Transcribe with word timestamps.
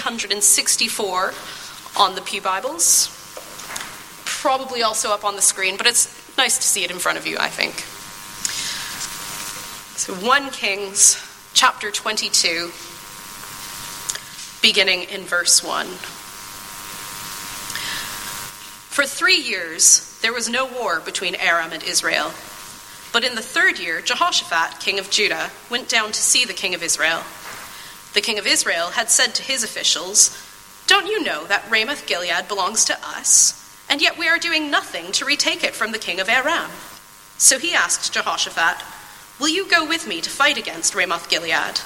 164 0.00 1.34
on 1.98 2.14
the 2.14 2.22
Pew 2.22 2.40
Bibles. 2.40 3.08
Probably 4.24 4.82
also 4.82 5.10
up 5.10 5.24
on 5.24 5.36
the 5.36 5.42
screen, 5.42 5.76
but 5.76 5.86
it's 5.86 6.08
nice 6.38 6.56
to 6.56 6.64
see 6.64 6.84
it 6.84 6.90
in 6.90 6.98
front 6.98 7.18
of 7.18 7.26
you, 7.26 7.36
I 7.38 7.48
think. 7.48 7.74
So 9.98 10.14
1 10.14 10.50
Kings 10.52 11.22
chapter 11.52 11.90
22, 11.90 12.72
beginning 14.62 15.02
in 15.02 15.24
verse 15.24 15.62
1. 15.62 15.86
For 18.88 19.04
three 19.04 19.36
years, 19.36 20.18
there 20.22 20.32
was 20.32 20.48
no 20.48 20.64
war 20.64 21.00
between 21.00 21.34
Aram 21.34 21.72
and 21.72 21.82
Israel. 21.82 22.32
But 23.12 23.24
in 23.24 23.34
the 23.34 23.42
third 23.42 23.78
year, 23.78 24.00
Jehoshaphat, 24.00 24.80
king 24.80 24.98
of 24.98 25.10
Judah, 25.10 25.50
went 25.68 25.90
down 25.90 26.12
to 26.12 26.20
see 26.20 26.46
the 26.46 26.54
king 26.54 26.74
of 26.74 26.82
Israel. 26.82 27.22
The 28.12 28.20
king 28.20 28.38
of 28.38 28.46
Israel 28.46 28.88
had 28.88 29.10
said 29.10 29.34
to 29.34 29.42
his 29.42 29.62
officials, 29.62 30.36
Don't 30.86 31.06
you 31.06 31.22
know 31.22 31.46
that 31.46 31.70
Ramoth 31.70 32.06
Gilead 32.06 32.48
belongs 32.48 32.84
to 32.86 32.98
us? 33.04 33.56
And 33.88 34.00
yet 34.00 34.18
we 34.18 34.28
are 34.28 34.38
doing 34.38 34.70
nothing 34.70 35.12
to 35.12 35.24
retake 35.24 35.64
it 35.64 35.74
from 35.74 35.92
the 35.92 35.98
king 35.98 36.20
of 36.20 36.28
Aram. 36.28 36.70
So 37.38 37.58
he 37.58 37.72
asked 37.72 38.12
Jehoshaphat, 38.12 38.84
Will 39.40 39.48
you 39.48 39.68
go 39.68 39.86
with 39.86 40.06
me 40.06 40.20
to 40.20 40.30
fight 40.30 40.58
against 40.58 40.94
Ramoth 40.94 41.30
Gilead? 41.30 41.80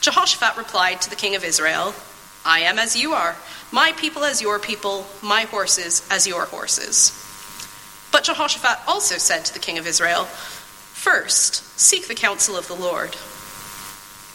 Jehoshaphat 0.00 0.56
replied 0.56 1.00
to 1.02 1.10
the 1.10 1.16
king 1.16 1.34
of 1.36 1.44
Israel, 1.44 1.94
I 2.44 2.60
am 2.60 2.78
as 2.78 2.96
you 2.96 3.12
are, 3.12 3.36
my 3.70 3.92
people 3.92 4.24
as 4.24 4.40
your 4.40 4.58
people, 4.58 5.06
my 5.22 5.42
horses 5.42 6.06
as 6.10 6.26
your 6.26 6.46
horses. 6.46 7.12
But 8.10 8.24
Jehoshaphat 8.24 8.80
also 8.88 9.18
said 9.18 9.44
to 9.44 9.52
the 9.52 9.60
king 9.60 9.78
of 9.78 9.86
Israel, 9.86 10.24
First, 10.24 11.78
seek 11.78 12.08
the 12.08 12.14
counsel 12.14 12.56
of 12.56 12.66
the 12.66 12.74
Lord. 12.74 13.16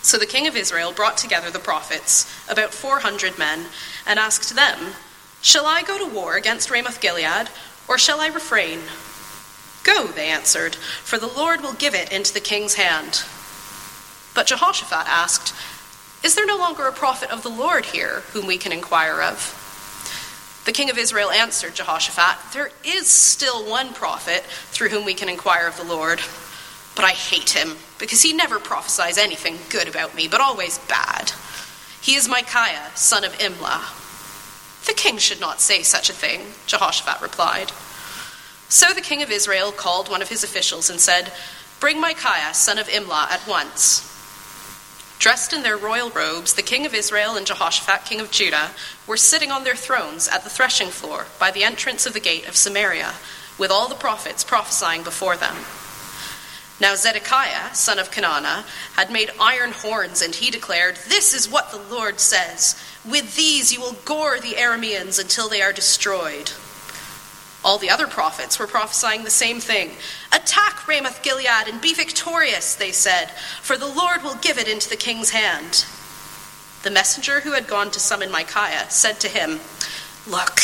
So 0.06 0.20
the 0.20 0.28
king 0.28 0.46
of 0.46 0.56
Israel 0.56 0.92
brought 0.92 1.18
together 1.18 1.50
the 1.50 1.58
prophets, 1.58 2.32
about 2.48 2.76
400 2.76 3.40
men, 3.40 3.66
and 4.06 4.20
asked 4.20 4.56
them, 4.56 4.94
Shall 5.42 5.66
I 5.66 5.82
go 5.82 5.98
to 5.98 6.14
war 6.14 6.36
against 6.36 6.70
Ramoth 6.70 7.02
Gilead, 7.02 7.50
or 7.88 7.98
shall 7.98 8.20
I 8.22 8.28
refrain? 8.28 8.82
Go, 9.84 10.06
they 10.06 10.28
answered, 10.28 10.76
for 10.76 11.18
the 11.18 11.26
Lord 11.26 11.62
will 11.62 11.74
give 11.74 11.96
it 11.96 12.14
into 12.14 12.32
the 12.32 12.40
king's 12.40 12.76
hand. 12.76 13.24
But 14.36 14.46
Jehoshaphat 14.46 15.08
asked, 15.08 15.56
Is 16.24 16.36
there 16.36 16.46
no 16.46 16.58
longer 16.58 16.86
a 16.86 16.92
prophet 16.92 17.32
of 17.32 17.42
the 17.42 17.50
Lord 17.50 17.86
here 17.86 18.22
whom 18.34 18.46
we 18.46 18.60
can 18.60 18.72
inquire 18.72 19.24
of? 19.24 19.64
The 20.66 20.72
king 20.72 20.92
of 20.92 21.00
Israel 21.00 21.32
answered 21.32 21.74
Jehoshaphat, 21.74 22.54
There 22.54 22.70
is 22.84 23.08
still 23.08 23.68
one 23.68 23.92
prophet 23.96 24.44
through 24.70 24.90
whom 24.90 25.04
we 25.04 25.16
can 25.16 25.30
inquire 25.30 25.68
of 25.68 25.78
the 25.78 25.84
Lord, 25.84 26.22
but 26.96 27.06
I 27.06 27.12
hate 27.12 27.50
him, 27.50 27.76
because 28.00 28.22
he 28.22 28.34
never 28.34 28.60
prophesies 28.60 29.18
anything 29.18 29.58
good 29.70 29.88
about 29.88 30.16
me, 30.16 30.28
but 30.28 30.42
always 30.42 30.80
bad. 30.80 31.32
He 32.02 32.16
is 32.16 32.30
Micaiah, 32.30 32.92
son 32.96 33.24
of 33.24 33.34
Imlah. 33.38 34.02
The 34.86 34.94
king 34.94 35.18
should 35.18 35.40
not 35.40 35.62
say 35.62 35.82
such 35.82 36.10
a 36.10 36.14
thing, 36.14 36.42
Jehoshaphat 36.68 37.22
replied. 37.22 37.72
So 38.70 38.94
the 38.94 39.02
king 39.02 39.22
of 39.22 39.32
Israel 39.32 39.72
called 39.72 40.10
one 40.10 40.22
of 40.22 40.30
his 40.30 40.44
officials 40.44 40.90
and 40.90 41.00
said, 41.00 41.32
Bring 41.80 42.00
Micaiah, 42.00 42.54
son 42.54 42.78
of 42.78 42.88
Imlah, 42.88 43.32
at 43.32 43.48
once. 43.48 44.12
Dressed 45.18 45.54
in 45.54 45.64
their 45.64 45.78
royal 45.78 46.10
robes, 46.10 46.54
the 46.54 46.62
king 46.62 46.86
of 46.86 46.94
Israel 46.94 47.36
and 47.36 47.48
Jehoshaphat, 47.48 48.06
king 48.06 48.20
of 48.20 48.32
Judah, 48.32 48.72
were 49.08 49.18
sitting 49.18 49.52
on 49.52 49.64
their 49.64 49.76
thrones 49.76 50.28
at 50.28 50.44
the 50.44 50.50
threshing 50.50 50.90
floor 50.90 51.26
by 51.40 51.52
the 51.52 51.64
entrance 51.64 52.06
of 52.06 52.14
the 52.14 52.20
gate 52.20 52.48
of 52.48 52.56
Samaria, 52.56 53.14
with 53.58 53.72
all 53.72 53.88
the 53.88 53.96
prophets 53.96 54.44
prophesying 54.44 55.04
before 55.04 55.38
them. 55.38 55.56
Now 56.80 56.96
Zedekiah, 56.96 57.74
son 57.74 58.00
of 58.00 58.12
Kenaanah, 58.12 58.66
had 58.96 59.10
made 59.10 59.32
iron 59.40 59.72
horns, 59.72 60.22
and 60.22 60.36
he 60.36 60.52
declared, 60.52 60.98
This 61.08 61.34
is 61.34 61.50
what 61.50 61.72
the 61.72 61.78
Lord 61.78 62.20
says 62.20 62.76
With 63.06 63.36
these 63.36 63.72
you 63.72 63.80
will 63.80 63.96
gore 64.04 64.40
the 64.40 64.56
Arameans 64.56 65.20
until 65.20 65.48
they 65.48 65.62
are 65.62 65.72
destroyed. 65.72 66.52
All 67.64 67.78
the 67.80 67.90
other 67.90 68.08
prophets 68.08 68.60
were 68.60 68.68
prophesying 68.68 69.24
the 69.24 69.32
same 69.32 69.60
thing. 69.60 69.92
Attack 70.32 70.88
Ramoth 70.88 71.24
Gilead 71.24 71.68
and 71.68 71.82
be 71.82 71.96
victorious, 71.96 72.76
they 72.76 72.92
said, 72.92 73.32
for 73.62 73.76
the 73.76 73.88
Lord 73.88 74.22
will 74.22 74.36
give 74.36 74.60
it 74.60 74.68
into 74.68 74.88
the 74.88 74.96
king's 74.96 75.32
hand. 75.32 75.86
The 76.84 76.92
messenger 76.92 77.40
who 77.40 77.54
had 77.54 77.68
gone 77.68 77.90
to 77.90 78.00
summon 78.00 78.30
Micaiah 78.30 78.92
said 78.92 79.20
to 79.22 79.28
him, 79.28 79.62
Look, 80.28 80.60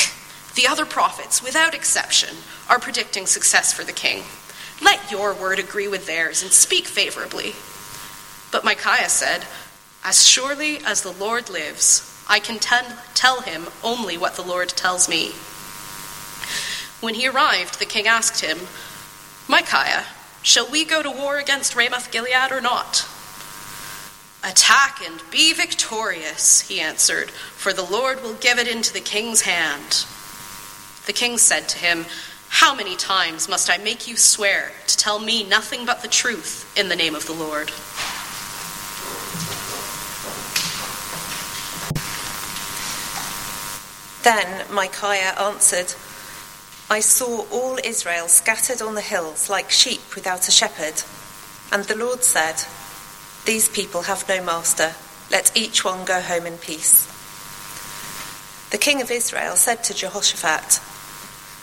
the 0.54 0.68
other 0.68 0.86
prophets, 0.86 1.42
without 1.42 1.74
exception, 1.74 2.36
are 2.70 2.80
predicting 2.80 3.26
success 3.26 3.74
for 3.74 3.84
the 3.84 3.94
king. 3.94 4.24
Let 4.82 5.12
your 5.12 5.34
word 5.34 5.60
agree 5.60 5.88
with 5.88 6.08
theirs 6.08 6.42
and 6.42 6.52
speak 6.52 6.88
favorably. 6.88 7.54
But 8.52 8.66
Micaiah 8.66 9.10
said, 9.10 9.46
As 10.04 10.26
surely 10.26 10.80
as 10.80 11.02
the 11.02 11.12
Lord 11.12 11.50
lives, 11.50 12.08
I 12.28 12.40
can 12.40 12.60
tell 12.60 13.42
him 13.42 13.68
only 13.84 14.18
what 14.18 14.36
the 14.36 14.42
Lord 14.42 14.70
tells 14.70 15.08
me. 15.08 15.32
When 17.02 17.16
he 17.16 17.28
arrived, 17.28 17.80
the 17.80 17.86
king 17.86 18.08
asked 18.08 18.42
him, 18.42 18.60
Micaiah, 19.48 20.06
shall 20.44 20.70
we 20.70 20.86
go 20.86 21.02
to 21.02 21.12
war 21.12 21.38
against 21.38 21.76
Ramoth 21.76 22.12
Gilead 22.12 22.52
or 22.52 22.62
not? 22.62 23.08
Attack 24.44 25.02
and 25.06 25.22
be 25.30 25.54
victorious, 25.54 26.62
he 26.62 26.80
answered, 26.80 27.30
for 27.30 27.74
the 27.74 27.84
Lord 27.84 28.24
will 28.24 28.34
give 28.36 28.58
it 28.58 28.68
into 28.68 28.94
the 28.94 29.00
king's 29.00 29.42
hand. 29.42 30.06
The 31.06 31.14
king 31.14 31.38
said 31.38 31.68
to 31.70 31.78
him, 31.78 32.06
How 32.54 32.76
many 32.76 32.96
times 32.96 33.50
must 33.50 33.72
I 33.72 33.78
make 33.78 34.08
you 34.08 34.18
swear 34.18 34.72
to 34.86 34.98
tell 34.98 35.20
me 35.20 35.44
nothing 35.44 35.86
but 35.86 36.02
the 36.02 36.08
truth 36.08 36.72
in 36.78 36.90
the 36.90 36.96
name 36.96 37.16
of 37.16 37.26
the 37.26 37.34
Lord? 37.34 37.72
Then 44.24 44.72
Micaiah 44.72 45.34
answered, 45.40 45.96
I 46.90 47.00
saw 47.00 47.48
all 47.52 47.80
Israel 47.84 48.28
scattered 48.28 48.82
on 48.82 48.96
the 48.96 49.02
hills 49.02 49.50
like 49.50 49.72
sheep 49.72 50.14
without 50.14 50.48
a 50.48 50.52
shepherd. 50.52 51.02
And 51.72 51.86
the 51.86 51.96
Lord 51.96 52.22
said, 52.24 52.66
These 53.46 53.70
people 53.70 54.04
have 54.04 54.28
no 54.28 54.44
master. 54.44 54.94
Let 55.32 55.56
each 55.56 55.86
one 55.86 56.06
go 56.06 56.20
home 56.22 56.46
in 56.46 56.58
peace. 56.58 57.08
The 58.72 58.78
king 58.78 59.02
of 59.02 59.10
Israel 59.10 59.56
said 59.56 59.84
to 59.86 59.94
Jehoshaphat, 59.94 60.91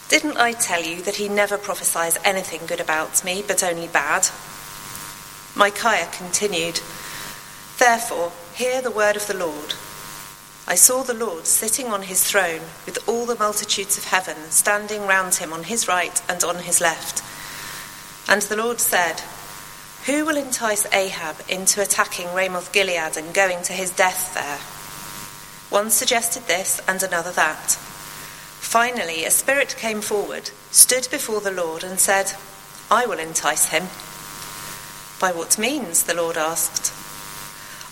Didn't 0.09 0.39
I 0.39 0.53
tell 0.53 0.83
you 0.83 1.03
that 1.03 1.17
he 1.17 1.29
never 1.29 1.59
prophesies 1.59 2.17
anything 2.25 2.67
good 2.67 2.81
about 2.81 3.23
me, 3.25 3.45
but 3.47 3.63
only 3.63 3.89
bad? 3.89 4.29
Micaiah 5.55 6.09
continued, 6.13 6.81
Therefore, 7.79 8.33
hear 8.55 8.81
the 8.81 8.91
word 8.91 9.17
of 9.17 9.27
the 9.27 9.37
Lord. 9.37 9.75
I 10.67 10.75
saw 10.75 11.03
the 11.03 11.15
Lord 11.15 11.47
sitting 11.47 11.89
on 11.89 12.03
his 12.03 12.25
throne 12.25 12.61
with 12.87 12.99
all 13.07 13.27
the 13.27 13.39
multitudes 13.39 13.99
of 13.99 14.05
heaven 14.05 14.37
standing 14.51 15.07
round 15.07 15.37
him 15.37 15.53
on 15.53 15.65
his 15.65 15.89
right 15.89 16.23
and 16.29 16.43
on 16.43 16.57
his 16.57 16.81
left. 16.81 17.23
And 18.29 18.43
the 18.43 18.57
Lord 18.57 18.81
said, 18.81 19.23
Who 20.07 20.25
will 20.25 20.37
entice 20.37 20.87
Ahab 20.93 21.37
into 21.49 21.83
attacking 21.83 22.35
Ramoth 22.35 22.73
Gilead 22.73 23.17
and 23.17 23.35
going 23.35 23.63
to 23.65 23.73
his 23.73 23.91
death 23.91 24.35
there? 24.35 24.59
One 25.71 25.91
suggested 25.91 26.45
this 26.45 26.81
and 26.87 27.03
another 27.03 27.33
that. 27.33 27.79
Finally, 28.61 29.25
a 29.25 29.31
spirit 29.31 29.75
came 29.79 30.01
forward, 30.01 30.51
stood 30.71 31.09
before 31.11 31.41
the 31.41 31.51
Lord, 31.51 31.83
and 31.83 31.99
said, 31.99 32.33
I 32.91 33.07
will 33.07 33.19
entice 33.19 33.67
him. 33.67 33.85
By 35.21 35.37
what 35.37 35.59
means? 35.59 36.03
the 36.05 36.15
Lord 36.15 36.37
asked. 36.37 36.93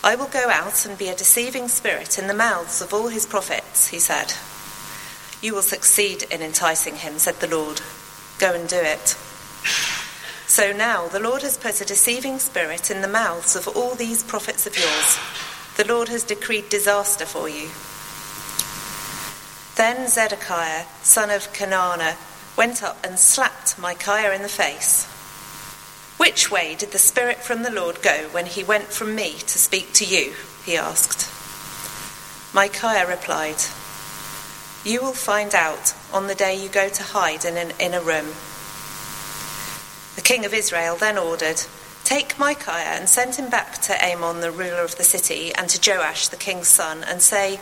I 0.03 0.15
will 0.15 0.27
go 0.27 0.49
out 0.49 0.85
and 0.85 0.97
be 0.97 1.09
a 1.09 1.15
deceiving 1.15 1.67
spirit 1.67 2.17
in 2.17 2.27
the 2.27 2.33
mouths 2.33 2.81
of 2.81 2.93
all 2.93 3.07
his 3.07 3.25
prophets, 3.25 3.87
he 3.89 3.99
said. 3.99 4.33
You 5.41 5.53
will 5.53 5.63
succeed 5.63 6.23
in 6.31 6.41
enticing 6.41 6.95
him, 6.95 7.17
said 7.17 7.35
the 7.39 7.47
Lord. 7.47 7.81
Go 8.39 8.53
and 8.53 8.69
do 8.69 8.79
it. 8.79 9.17
So 10.47 10.71
now 10.71 11.07
the 11.07 11.19
Lord 11.19 11.41
has 11.41 11.57
put 11.57 11.81
a 11.81 11.85
deceiving 11.85 12.39
spirit 12.39 12.89
in 12.89 13.01
the 13.01 13.07
mouths 13.07 13.55
of 13.55 13.67
all 13.67 13.95
these 13.95 14.23
prophets 14.23 14.65
of 14.65 14.77
yours. 14.77 15.19
The 15.75 15.93
Lord 15.93 16.09
has 16.09 16.23
decreed 16.23 16.69
disaster 16.69 17.25
for 17.25 17.49
you. 17.49 17.69
Then 19.77 20.07
Zedekiah, 20.07 20.85
son 21.03 21.29
of 21.29 21.53
Kenaanah, 21.53 22.15
went 22.57 22.81
up 22.81 22.97
and 23.05 23.19
slapped 23.19 23.77
Micaiah 23.77 24.33
in 24.33 24.41
the 24.41 24.49
face. 24.49 25.05
Which 26.17 26.49
way 26.49 26.73
did 26.73 26.91
the 26.91 26.97
Spirit 26.97 27.37
from 27.37 27.61
the 27.61 27.69
Lord 27.69 28.01
go 28.01 28.27
when 28.31 28.47
he 28.47 28.63
went 28.63 28.85
from 28.85 29.13
me 29.13 29.33
to 29.33 29.59
speak 29.59 29.93
to 29.93 30.05
you? 30.05 30.33
he 30.65 30.75
asked. 30.75 31.31
Micaiah 32.55 33.07
replied, 33.07 33.61
You 34.83 35.03
will 35.03 35.13
find 35.13 35.53
out 35.53 35.93
on 36.11 36.25
the 36.25 36.33
day 36.33 36.59
you 36.59 36.69
go 36.69 36.89
to 36.89 37.03
hide 37.03 37.45
in 37.45 37.55
an 37.55 37.71
inner 37.79 38.01
room. 38.01 38.33
The 40.15 40.23
king 40.23 40.43
of 40.43 40.55
Israel 40.55 40.95
then 40.95 41.19
ordered, 41.19 41.61
Take 42.03 42.39
Micaiah 42.39 42.97
and 42.97 43.07
send 43.07 43.35
him 43.35 43.51
back 43.51 43.79
to 43.83 44.03
Amon, 44.03 44.41
the 44.41 44.49
ruler 44.49 44.81
of 44.81 44.97
the 44.97 45.03
city, 45.03 45.53
and 45.53 45.69
to 45.69 45.91
Joash, 45.91 46.29
the 46.29 46.35
king's 46.35 46.67
son, 46.67 47.03
and 47.03 47.21
say, 47.21 47.59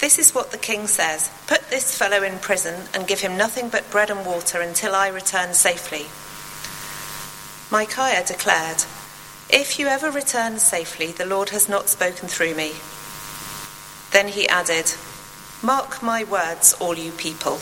This 0.00 0.18
is 0.18 0.34
what 0.34 0.50
the 0.50 0.58
king 0.58 0.86
says 0.86 1.30
Put 1.46 1.68
this 1.68 1.96
fellow 1.96 2.22
in 2.22 2.38
prison 2.38 2.88
and 2.94 3.06
give 3.06 3.20
him 3.20 3.36
nothing 3.36 3.68
but 3.68 3.90
bread 3.90 4.10
and 4.10 4.24
water 4.24 4.60
until 4.60 4.94
I 4.94 5.08
return 5.08 5.52
safely. 5.52 6.06
Micaiah 7.70 8.24
declared, 8.24 8.84
If 9.50 9.78
you 9.78 9.86
ever 9.88 10.10
return 10.10 10.58
safely, 10.58 11.12
the 11.12 11.26
Lord 11.26 11.50
has 11.50 11.68
not 11.68 11.90
spoken 11.90 12.28
through 12.28 12.54
me. 12.54 12.72
Then 14.10 14.28
he 14.28 14.48
added, 14.48 14.94
Mark 15.62 16.02
my 16.02 16.24
words, 16.24 16.72
all 16.80 16.96
you 16.96 17.12
people. 17.12 17.58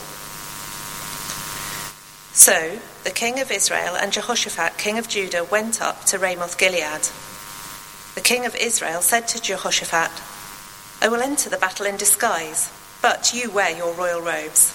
So 2.33 2.79
the 3.03 3.11
king 3.11 3.41
of 3.41 3.51
Israel 3.51 3.97
and 3.97 4.13
Jehoshaphat, 4.13 4.79
king 4.79 4.97
of 4.97 5.09
Judah, 5.09 5.43
went 5.43 5.83
up 5.83 6.05
to 6.05 6.19
Ramoth 6.19 6.57
Gilead. 6.57 7.09
The 8.15 8.21
king 8.21 8.47
of 8.47 8.55
Israel 8.55 9.03
said 9.03 9.27
to 9.29 9.43
Jehoshaphat, 9.43 10.13
I 11.01 11.09
will 11.09 11.23
enter 11.23 11.49
the 11.49 11.57
battle 11.57 11.87
in 11.87 11.97
disguise, 11.97 12.73
but 13.01 13.33
you 13.33 13.51
wear 13.51 13.77
your 13.77 13.95
royal 13.95 14.21
robes. 14.21 14.75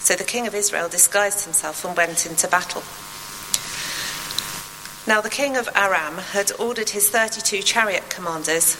So 0.00 0.14
the 0.14 0.24
king 0.24 0.46
of 0.46 0.54
Israel 0.54 0.88
disguised 0.88 1.44
himself 1.44 1.84
and 1.84 1.96
went 1.96 2.26
into 2.26 2.48
battle. 2.48 2.82
Now 5.06 5.20
the 5.20 5.30
king 5.30 5.56
of 5.56 5.68
Aram 5.74 6.18
had 6.18 6.52
ordered 6.58 6.90
his 6.90 7.10
32 7.10 7.62
chariot 7.62 8.10
commanders 8.10 8.76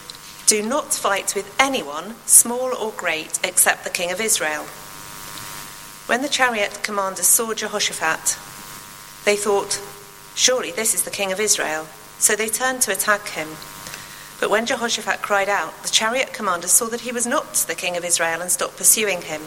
do 0.52 0.62
not 0.62 0.92
fight 0.92 1.34
with 1.34 1.54
anyone, 1.58 2.14
small 2.26 2.74
or 2.74 2.92
great, 2.92 3.38
except 3.42 3.84
the 3.84 3.90
king 3.90 4.10
of 4.10 4.20
Israel. 4.20 4.64
When 6.04 6.20
the 6.20 6.28
chariot 6.28 6.80
commanders 6.82 7.26
saw 7.26 7.54
Jehoshaphat, 7.54 8.36
they 9.24 9.36
thought, 9.36 9.80
Surely 10.34 10.70
this 10.70 10.94
is 10.94 11.04
the 11.04 11.10
king 11.10 11.32
of 11.32 11.40
Israel. 11.40 11.86
So 12.18 12.36
they 12.36 12.48
turned 12.48 12.82
to 12.82 12.92
attack 12.92 13.28
him. 13.28 13.48
But 14.42 14.50
when 14.50 14.66
Jehoshaphat 14.66 15.22
cried 15.22 15.48
out, 15.48 15.84
the 15.84 15.88
chariot 15.88 16.32
commander 16.32 16.66
saw 16.66 16.86
that 16.86 17.02
he 17.02 17.12
was 17.12 17.28
not 17.28 17.54
the 17.68 17.76
king 17.76 17.96
of 17.96 18.04
Israel 18.04 18.40
and 18.40 18.50
stopped 18.50 18.76
pursuing 18.76 19.22
him. 19.22 19.42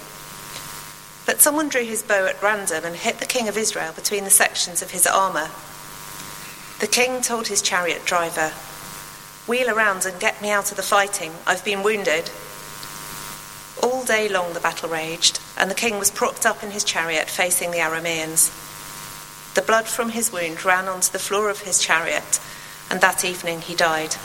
But 1.26 1.42
someone 1.42 1.68
drew 1.68 1.84
his 1.84 2.02
bow 2.02 2.28
at 2.28 2.42
random 2.42 2.86
and 2.86 2.96
hit 2.96 3.20
the 3.20 3.26
king 3.26 3.50
of 3.50 3.58
Israel 3.58 3.92
between 3.92 4.24
the 4.24 4.30
sections 4.30 4.82
of 4.82 4.92
his 4.92 5.06
armour. 5.06 5.50
The 6.80 6.88
king 6.88 7.22
told 7.22 7.50
his 7.50 7.62
chariot 7.62 8.06
driver, 8.06 8.54
Wheel 9.48 9.70
around 9.70 10.06
and 10.06 10.18
get 10.18 10.42
me 10.42 10.50
out 10.50 10.72
of 10.72 10.78
the 10.78 10.82
fighting. 10.82 11.34
I've 11.46 11.66
been 11.66 11.84
wounded. 11.84 12.32
All 13.84 14.06
day 14.06 14.30
long 14.30 14.54
the 14.54 14.62
battle 14.62 14.88
raged, 14.88 15.42
and 15.58 15.70
the 15.70 15.76
king 15.76 16.00
was 16.00 16.10
propped 16.10 16.46
up 16.46 16.64
in 16.64 16.72
his 16.72 16.86
chariot 16.86 17.30
facing 17.30 17.72
the 17.72 17.80
Arameans. 17.80 18.48
The 19.56 19.62
blood 19.62 19.88
from 19.88 20.12
his 20.12 20.32
wound 20.32 20.64
ran 20.64 20.88
onto 20.88 21.12
the 21.12 21.20
floor 21.20 21.50
of 21.50 21.64
his 21.64 21.80
chariot, 21.82 22.40
and 22.90 23.02
that 23.02 23.26
evening 23.26 23.60
he 23.60 23.76
died. 23.76 24.16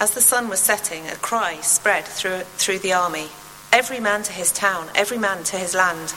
As 0.00 0.12
the 0.12 0.22
sun 0.22 0.48
was 0.48 0.60
setting, 0.60 1.06
a 1.06 1.16
cry 1.16 1.60
spread 1.60 2.06
through, 2.06 2.40
through 2.56 2.78
the 2.78 2.94
army 2.94 3.28
every 3.70 4.00
man 4.00 4.22
to 4.22 4.32
his 4.32 4.50
town, 4.50 4.88
every 4.94 5.18
man 5.18 5.44
to 5.44 5.56
his 5.56 5.74
land. 5.74 6.14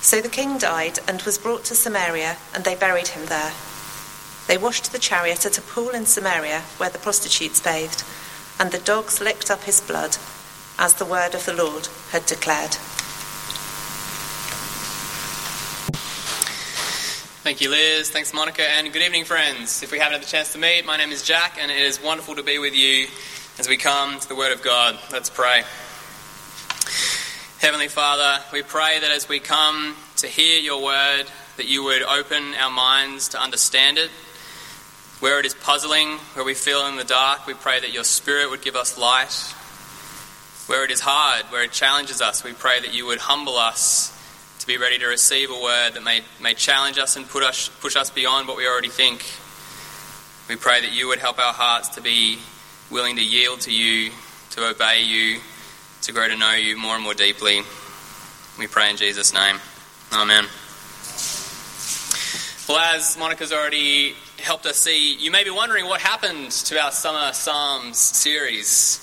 So 0.00 0.22
the 0.22 0.30
king 0.30 0.58
died 0.58 0.98
and 1.06 1.20
was 1.22 1.38
brought 1.38 1.64
to 1.64 1.74
Samaria, 1.74 2.38
and 2.54 2.64
they 2.64 2.74
buried 2.74 3.08
him 3.08 3.26
there. 3.26 3.52
They 4.48 4.56
washed 4.56 4.90
the 4.90 4.98
chariot 4.98 5.44
at 5.44 5.58
a 5.58 5.62
pool 5.62 5.90
in 5.90 6.06
Samaria 6.06 6.62
where 6.78 6.90
the 6.90 6.98
prostitutes 6.98 7.60
bathed, 7.60 8.02
and 8.58 8.72
the 8.72 8.78
dogs 8.78 9.20
licked 9.20 9.50
up 9.50 9.64
his 9.64 9.80
blood, 9.80 10.16
as 10.78 10.94
the 10.94 11.04
word 11.04 11.34
of 11.34 11.44
the 11.44 11.54
Lord 11.54 11.88
had 12.10 12.26
declared. 12.26 12.76
Thank 17.44 17.60
you, 17.60 17.68
Liz. 17.68 18.08
Thanks, 18.08 18.32
Monica. 18.32 18.62
And 18.62 18.90
good 18.90 19.02
evening, 19.02 19.26
friends. 19.26 19.82
If 19.82 19.92
we 19.92 19.98
haven't 19.98 20.14
had 20.14 20.22
the 20.22 20.26
chance 20.26 20.54
to 20.54 20.58
meet, 20.58 20.86
my 20.86 20.96
name 20.96 21.10
is 21.10 21.22
Jack, 21.22 21.58
and 21.60 21.70
it 21.70 21.76
is 21.76 22.02
wonderful 22.02 22.36
to 22.36 22.42
be 22.42 22.58
with 22.58 22.74
you 22.74 23.06
as 23.58 23.68
we 23.68 23.76
come 23.76 24.18
to 24.18 24.26
the 24.26 24.34
Word 24.34 24.50
of 24.52 24.62
God. 24.62 24.98
Let's 25.12 25.28
pray. 25.28 25.62
Heavenly 27.58 27.88
Father, 27.88 28.42
we 28.50 28.62
pray 28.62 28.98
that 28.98 29.10
as 29.10 29.28
we 29.28 29.40
come 29.40 29.94
to 30.16 30.26
hear 30.26 30.58
your 30.58 30.82
Word, 30.82 31.24
that 31.58 31.66
you 31.66 31.84
would 31.84 32.02
open 32.04 32.54
our 32.54 32.70
minds 32.70 33.28
to 33.28 33.38
understand 33.38 33.98
it 33.98 34.08
where 35.20 35.38
it 35.38 35.44
is 35.44 35.52
puzzling, 35.52 36.12
where 36.32 36.46
we 36.46 36.54
feel 36.54 36.86
in 36.86 36.96
the 36.96 37.04
dark, 37.04 37.46
we 37.46 37.52
pray 37.52 37.78
that 37.78 37.92
your 37.92 38.04
Spirit 38.04 38.48
would 38.48 38.62
give 38.62 38.74
us 38.74 38.96
light. 38.96 39.34
Where 40.66 40.82
it 40.82 40.90
is 40.90 41.00
hard, 41.00 41.44
where 41.52 41.62
it 41.62 41.72
challenges 41.72 42.22
us, 42.22 42.42
we 42.42 42.54
pray 42.54 42.80
that 42.80 42.94
you 42.94 43.04
would 43.04 43.18
humble 43.18 43.56
us 43.56 44.13
to 44.64 44.68
be 44.68 44.78
ready 44.78 44.96
to 44.96 45.06
receive 45.06 45.50
a 45.50 45.62
word 45.62 45.90
that 45.92 46.02
may, 46.02 46.22
may 46.40 46.54
challenge 46.54 46.96
us 46.96 47.16
and 47.16 47.28
put 47.28 47.42
us, 47.42 47.68
push 47.80 47.96
us 47.96 48.08
beyond 48.08 48.48
what 48.48 48.56
we 48.56 48.66
already 48.66 48.88
think. 48.88 49.22
We 50.48 50.56
pray 50.56 50.80
that 50.80 50.94
you 50.94 51.06
would 51.08 51.18
help 51.18 51.38
our 51.38 51.52
hearts 51.52 51.90
to 51.90 52.00
be 52.00 52.38
willing 52.90 53.16
to 53.16 53.22
yield 53.22 53.60
to 53.62 53.70
you, 53.70 54.10
to 54.52 54.66
obey 54.66 55.02
you, 55.02 55.40
to 56.00 56.12
grow 56.12 56.28
to 56.28 56.36
know 56.38 56.52
you 56.52 56.78
more 56.78 56.94
and 56.94 57.04
more 57.04 57.12
deeply. 57.12 57.60
We 58.58 58.66
pray 58.66 58.88
in 58.88 58.96
Jesus' 58.96 59.34
name. 59.34 59.56
Amen. 60.14 60.46
Well, 62.66 62.78
as 62.96 63.18
Monica's 63.18 63.52
already 63.52 64.14
helped 64.38 64.64
us 64.64 64.78
see, 64.78 65.14
you 65.16 65.30
may 65.30 65.44
be 65.44 65.50
wondering 65.50 65.84
what 65.84 66.00
happened 66.00 66.52
to 66.52 66.80
our 66.80 66.90
Summer 66.90 67.34
Psalms 67.34 67.98
series. 67.98 68.98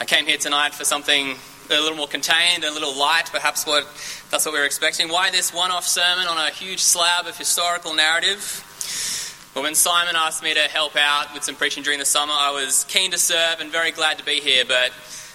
I 0.00 0.06
came 0.06 0.26
here 0.26 0.38
tonight 0.38 0.74
for 0.74 0.84
something 0.84 1.36
a 1.70 1.80
little 1.80 1.96
more 1.96 2.08
contained, 2.08 2.64
a 2.64 2.72
little 2.72 2.96
light, 2.96 3.30
perhaps 3.32 3.66
what 3.66 3.84
that's 4.30 4.44
what 4.44 4.52
we 4.52 4.58
were 4.58 4.66
expecting. 4.66 5.08
Why 5.08 5.30
this 5.30 5.52
one-off 5.52 5.86
sermon 5.86 6.26
on 6.26 6.38
a 6.38 6.50
huge 6.50 6.80
slab 6.80 7.26
of 7.26 7.36
historical 7.36 7.94
narrative? 7.94 9.50
Well, 9.54 9.62
when 9.62 9.74
Simon 9.76 10.16
asked 10.16 10.42
me 10.42 10.52
to 10.54 10.60
help 10.62 10.96
out 10.96 11.32
with 11.32 11.44
some 11.44 11.54
preaching 11.54 11.84
during 11.84 12.00
the 12.00 12.04
summer, 12.04 12.32
I 12.36 12.50
was 12.50 12.84
keen 12.88 13.12
to 13.12 13.18
serve 13.18 13.60
and 13.60 13.70
very 13.70 13.92
glad 13.92 14.18
to 14.18 14.24
be 14.24 14.40
here, 14.40 14.64
but 14.66 14.90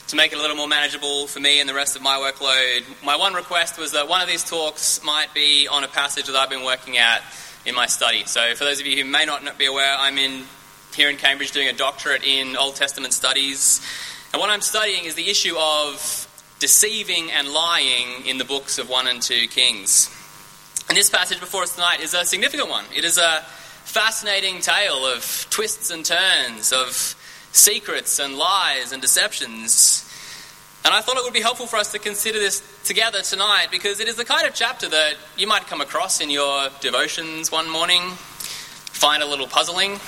to 0.08 0.16
make 0.16 0.34
it 0.34 0.40
a 0.40 0.42
little 0.42 0.58
more 0.58 0.68
manageable 0.68 1.28
for 1.28 1.40
me 1.40 1.62
and 1.62 1.70
the 1.70 1.74
rest 1.74 1.96
of 1.96 2.02
my 2.02 2.18
workload, 2.18 2.84
my 3.04 3.16
one 3.16 3.34
request 3.34 3.78
was 3.78 3.94
that 3.94 4.10
one 4.10 4.22
of 4.22 4.28
these 4.28 4.44
talks 4.44 5.04
might 5.04 5.34
be 5.34 5.68
on 5.70 5.84
a 5.84 5.88
passage 5.88 6.26
that 6.26 6.36
I've 6.36 6.50
been 6.50 6.66
working 6.66 6.98
at 6.98 7.22
in 7.66 7.76
my 7.76 7.86
study. 7.86 8.24
So, 8.26 8.56
for 8.56 8.66
those 8.66 8.80
of 8.80 8.88
you 8.88 9.02
who 9.02 9.10
may 9.10 9.26
not 9.26 9.58
be 9.58 9.68
aware, 9.68 9.96
I'm 9.98 10.18
in 10.18 10.46
here 10.96 11.10
in 11.10 11.18
Cambridge 11.18 11.52
doing 11.52 11.68
a 11.68 11.74
doctorate 11.74 12.24
in 12.24 12.58
Old 12.58 12.76
Testament 12.76 13.14
studies, 13.14 13.80
and 14.32 14.40
what 14.40 14.50
I'm 14.50 14.62
studying 14.62 15.06
is 15.06 15.16
the 15.16 15.30
issue 15.30 15.56
of 15.58 16.28
deceiving 16.60 17.32
and 17.32 17.48
lying 17.48 18.26
in 18.28 18.38
the 18.38 18.46
books 18.46 18.78
of 18.78 18.90
1 18.90 19.08
and 19.08 19.22
2 19.22 19.48
Kings. 19.48 20.16
And 20.88 20.98
this 20.98 21.10
passage 21.10 21.40
before 21.40 21.64
us 21.64 21.74
tonight 21.74 22.02
is 22.02 22.14
a 22.14 22.26
significant 22.26 22.70
one. 22.70 22.86
It 22.96 23.04
is 23.04 23.18
a 23.18 23.42
fascinating 23.86 24.60
tale 24.60 25.06
of 25.06 25.48
twists 25.50 25.90
and 25.90 26.06
turns, 26.06 26.72
of 26.72 27.16
secrets 27.52 28.20
and 28.20 28.38
lies 28.38 28.92
and 28.92 29.02
deceptions. 29.02 30.06
And 30.86 30.94
I 30.94 31.02
thought 31.02 31.18
it 31.18 31.24
would 31.24 31.34
be 31.34 31.42
helpful 31.42 31.66
for 31.66 31.78
us 31.78 31.92
to 31.94 32.00
consider 32.00 32.40
this 32.40 32.62
together 32.84 33.22
tonight 33.22 33.68
because 33.72 34.00
it 34.00 34.08
is 34.08 34.16
the 34.16 34.26
kind 34.26 34.48
of 34.48 34.54
chapter 34.54 34.88
that 34.90 35.16
you 35.38 35.48
might 35.48 35.66
come 35.66 35.82
across 35.82 36.22
in 36.22 36.30
your 36.30 36.70
devotions 36.82 37.52
one 37.52 37.70
morning, 37.70 38.12
find 38.12 39.24
a 39.24 39.26
little 39.26 39.48
puzzling, 39.48 40.00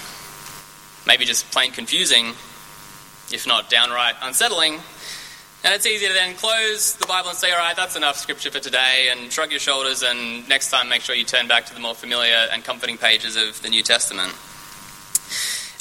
maybe 1.07 1.25
just 1.25 1.49
plain 1.51 1.71
confusing, 1.71 2.33
if 3.33 3.47
not 3.47 3.69
downright 3.69 4.15
unsettling. 4.21 4.79
And 5.63 5.73
it's 5.75 5.85
easy 5.85 6.07
to 6.07 6.13
then 6.13 6.35
close 6.35 6.95
the 6.95 7.05
Bible 7.05 7.29
and 7.29 7.37
say, 7.37 7.51
all 7.51 7.59
right, 7.59 7.75
that's 7.75 7.95
enough 7.95 8.17
scripture 8.17 8.49
for 8.49 8.59
today, 8.59 9.09
and 9.11 9.31
shrug 9.31 9.51
your 9.51 9.59
shoulders, 9.59 10.01
and 10.01 10.49
next 10.49 10.71
time 10.71 10.89
make 10.89 11.01
sure 11.01 11.13
you 11.13 11.23
turn 11.23 11.47
back 11.47 11.67
to 11.67 11.73
the 11.73 11.79
more 11.79 11.93
familiar 11.93 12.47
and 12.51 12.63
comforting 12.63 12.97
pages 12.97 13.35
of 13.35 13.61
the 13.61 13.69
New 13.69 13.83
Testament. 13.83 14.33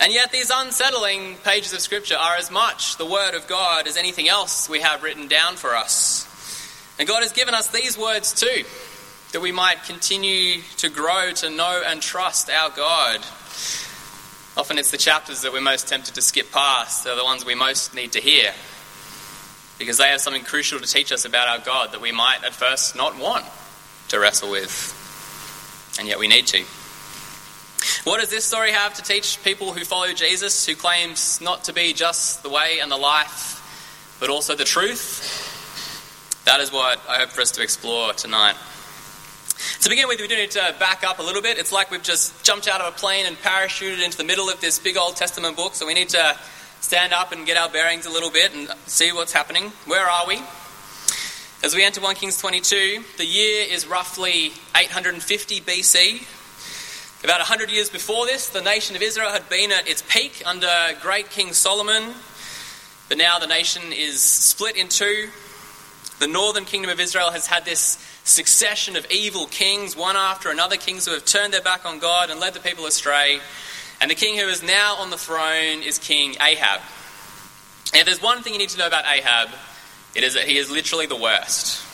And 0.03 0.15
yet, 0.15 0.33
these 0.33 0.51
unsettling 0.55 1.37
pages 1.45 1.75
of 1.75 1.81
Scripture 1.81 2.17
are 2.17 2.37
as 2.37 2.51
much 2.51 2.97
the 2.97 3.05
Word 3.05 3.35
of 3.35 3.47
God 3.47 3.87
as 3.87 3.99
anything 3.99 4.29
else 4.29 4.69
we 4.69 4.81
have 4.81 5.03
written 5.03 5.29
down 5.29 5.57
for 5.57 5.75
us. 5.75 6.27
And 6.99 7.07
God 7.07 7.23
has 7.23 7.33
given 7.33 7.55
us 7.55 7.69
these 7.69 7.99
words 7.99 8.33
too, 8.33 8.65
that 9.33 9.41
we 9.41 9.53
might 9.53 9.85
continue 9.85 10.63
to 10.79 10.89
grow 10.89 11.33
to 11.37 11.51
know 11.51 11.83
and 11.87 12.01
trust 12.03 12.51
our 12.51 12.71
God. 12.71 13.21
Often 14.57 14.79
it's 14.79 14.91
the 14.91 14.99
chapters 14.99 15.43
that 15.43 15.53
we're 15.53 15.61
most 15.61 15.89
tempted 15.89 16.15
to 16.15 16.23
skip 16.23 16.51
past, 16.51 17.05
they're 17.05 17.17
the 17.17 17.25
ones 17.25 17.45
we 17.45 17.55
most 17.55 17.95
need 17.95 18.13
to 18.13 18.21
hear, 18.21 18.53
because 19.79 19.99
they 19.99 20.09
have 20.09 20.21
something 20.21 20.43
crucial 20.43 20.81
to 20.81 20.87
teach 20.87 21.13
us 21.13 21.25
about 21.25 21.49
our 21.49 21.65
God 21.65 21.93
that 21.93 22.01
we 22.01 22.13
might 22.13 22.45
at 22.45 22.53
first 22.53 22.97
not 22.97 23.19
want 23.19 23.45
to 24.09 24.19
wrestle 24.19 24.51
with, 24.51 25.97
and 25.99 26.09
yet 26.09 26.19
we 26.19 26.27
need 26.27 26.47
to. 26.49 26.65
What 28.05 28.21
does 28.21 28.31
this 28.31 28.45
story 28.45 28.73
have 28.73 28.95
to 28.95 29.03
teach 29.03 29.43
people 29.45 29.73
who 29.73 29.85
follow 29.85 30.13
Jesus, 30.13 30.67
who 30.67 30.75
claims 30.75 31.41
not 31.41 31.65
to 31.65 31.73
be 31.73 31.93
just 31.93 32.43
the 32.43 32.51
way 32.51 32.81
and 32.81 32.91
the 32.91 32.97
life, 32.97 34.17
but 34.21 34.31
also 34.31 34.55
the 34.57 34.65
truth? 34.65 36.43
That 36.45 36.61
is 36.61 36.73
what 36.73 37.01
I 37.09 37.19
hope 37.19 37.29
for 37.29 37.41
us 37.41 37.53
to 37.53 37.63
explore 37.63 38.13
tonight. 38.13 38.57
To 39.81 39.89
begin 39.89 40.09
with, 40.09 40.21
we 40.21 40.29
do 40.29 40.37
need 40.37 40.51
to 40.51 40.75
back 40.79 41.05
up 41.05 41.21
a 41.21 41.23
little 41.23 41.41
bit. 41.41 41.57
It's 41.57 41.73
like 41.73 41.91
we've 41.91 42.03
just 42.03 42.45
jumped 42.45 42.69
out 42.69 42.83
of 42.83 42.95
a 42.95 42.99
plane 42.99 43.25
and 43.25 43.35
parachuted 43.39 44.05
into 44.05 44.19
the 44.19 44.25
middle 44.25 44.51
of 44.51 44.61
this 44.61 44.79
big 44.79 44.99
Old 44.99 45.17
Testament 45.17 45.57
book, 45.57 45.75
so 45.75 45.87
we 45.87 45.95
need 45.95 46.11
to 46.11 46.37
stand 46.83 47.15
up 47.15 47.33
and 47.33 47.47
get 47.47 47.57
our 47.57 47.71
bearings 47.71 48.05
a 48.05 48.11
little 48.11 48.31
bit 48.31 48.55
and 48.55 48.69
see 48.85 49.11
what's 49.11 49.33
happening. 49.33 49.73
Where 49.87 50.07
are 50.07 50.27
we? 50.27 50.39
As 51.65 51.75
we 51.75 51.83
enter 51.83 52.03
1 52.03 52.15
Kings 52.17 52.37
22, 52.37 53.05
the 53.17 53.25
year 53.25 53.65
is 53.71 53.87
roughly 53.87 54.53
850 54.77 55.61
BC, 55.63 56.27
about 57.25 57.39
100 57.39 57.71
years 57.71 57.89
before 57.89 58.27
this, 58.27 58.51
the 58.51 58.61
nation 58.61 58.97
of 58.97 59.03
Israel 59.03 59.31
had 59.31 59.49
been 59.49 59.73
at 59.73 59.89
its 59.89 60.03
peak 60.03 60.43
under 60.45 60.69
great 61.01 61.31
King 61.31 61.55
Solomon, 61.55 62.13
but 63.09 63.17
now 63.17 63.39
the 63.39 63.47
nation 63.47 63.83
is 63.93 64.21
split 64.21 64.77
in 64.77 64.89
two. 64.89 65.31
The 66.19 66.27
northern 66.27 66.67
kingdom 66.67 66.91
of 66.91 67.01
Israel 67.01 67.31
has 67.31 67.47
had 67.47 67.65
this 67.65 67.97
succession 68.25 68.97
of 68.97 69.11
evil 69.11 69.47
kings, 69.47 69.97
one 69.97 70.17
after 70.17 70.51
another, 70.51 70.77
kings 70.77 71.07
who 71.07 71.13
have 71.13 71.25
turned 71.25 71.53
their 71.53 71.63
back 71.63 71.85
on 71.85 71.99
God 71.99 72.31
and 72.31 72.41
led 72.41 72.55
the 72.55 72.61
people 72.61 72.87
astray. 72.87 73.41
And 74.01 74.11
the 74.11 74.15
king 74.15 74.39
who 74.39 74.47
is 74.49 74.63
now 74.63 74.97
on 74.97 75.11
the 75.11 75.19
throne 75.19 75.83
is 75.83 75.99
King 75.99 76.37
Ahab. 76.41 76.81
And 77.93 78.01
if 78.01 78.07
there's 78.07 78.23
one 78.23 78.43
thing 78.43 78.53
you 78.53 78.59
need 78.59 78.71
to 78.71 78.79
know 78.79 78.87
about 78.87 79.05
Ahab, 79.05 79.51
it 80.15 80.23
is 80.23 80.35
that 80.35 80.45
he 80.45 80.57
is 80.57 80.71
literally 80.71 81.07
the 81.07 81.17
worst. 81.17 81.87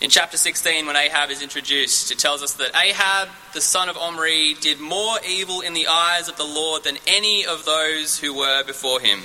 In 0.00 0.10
chapter 0.10 0.36
16, 0.36 0.84
when 0.84 0.96
Ahab 0.96 1.30
is 1.30 1.42
introduced, 1.42 2.10
it 2.10 2.18
tells 2.18 2.42
us 2.42 2.54
that 2.54 2.74
Ahab, 2.74 3.28
the 3.54 3.60
son 3.60 3.88
of 3.88 3.96
Omri, 3.96 4.54
did 4.54 4.80
more 4.80 5.16
evil 5.24 5.60
in 5.60 5.74
the 5.74 5.86
eyes 5.86 6.28
of 6.28 6.36
the 6.36 6.44
Lord 6.44 6.82
than 6.82 6.98
any 7.06 7.46
of 7.46 7.64
those 7.64 8.18
who 8.18 8.34
were 8.34 8.64
before 8.64 8.98
him. 8.98 9.20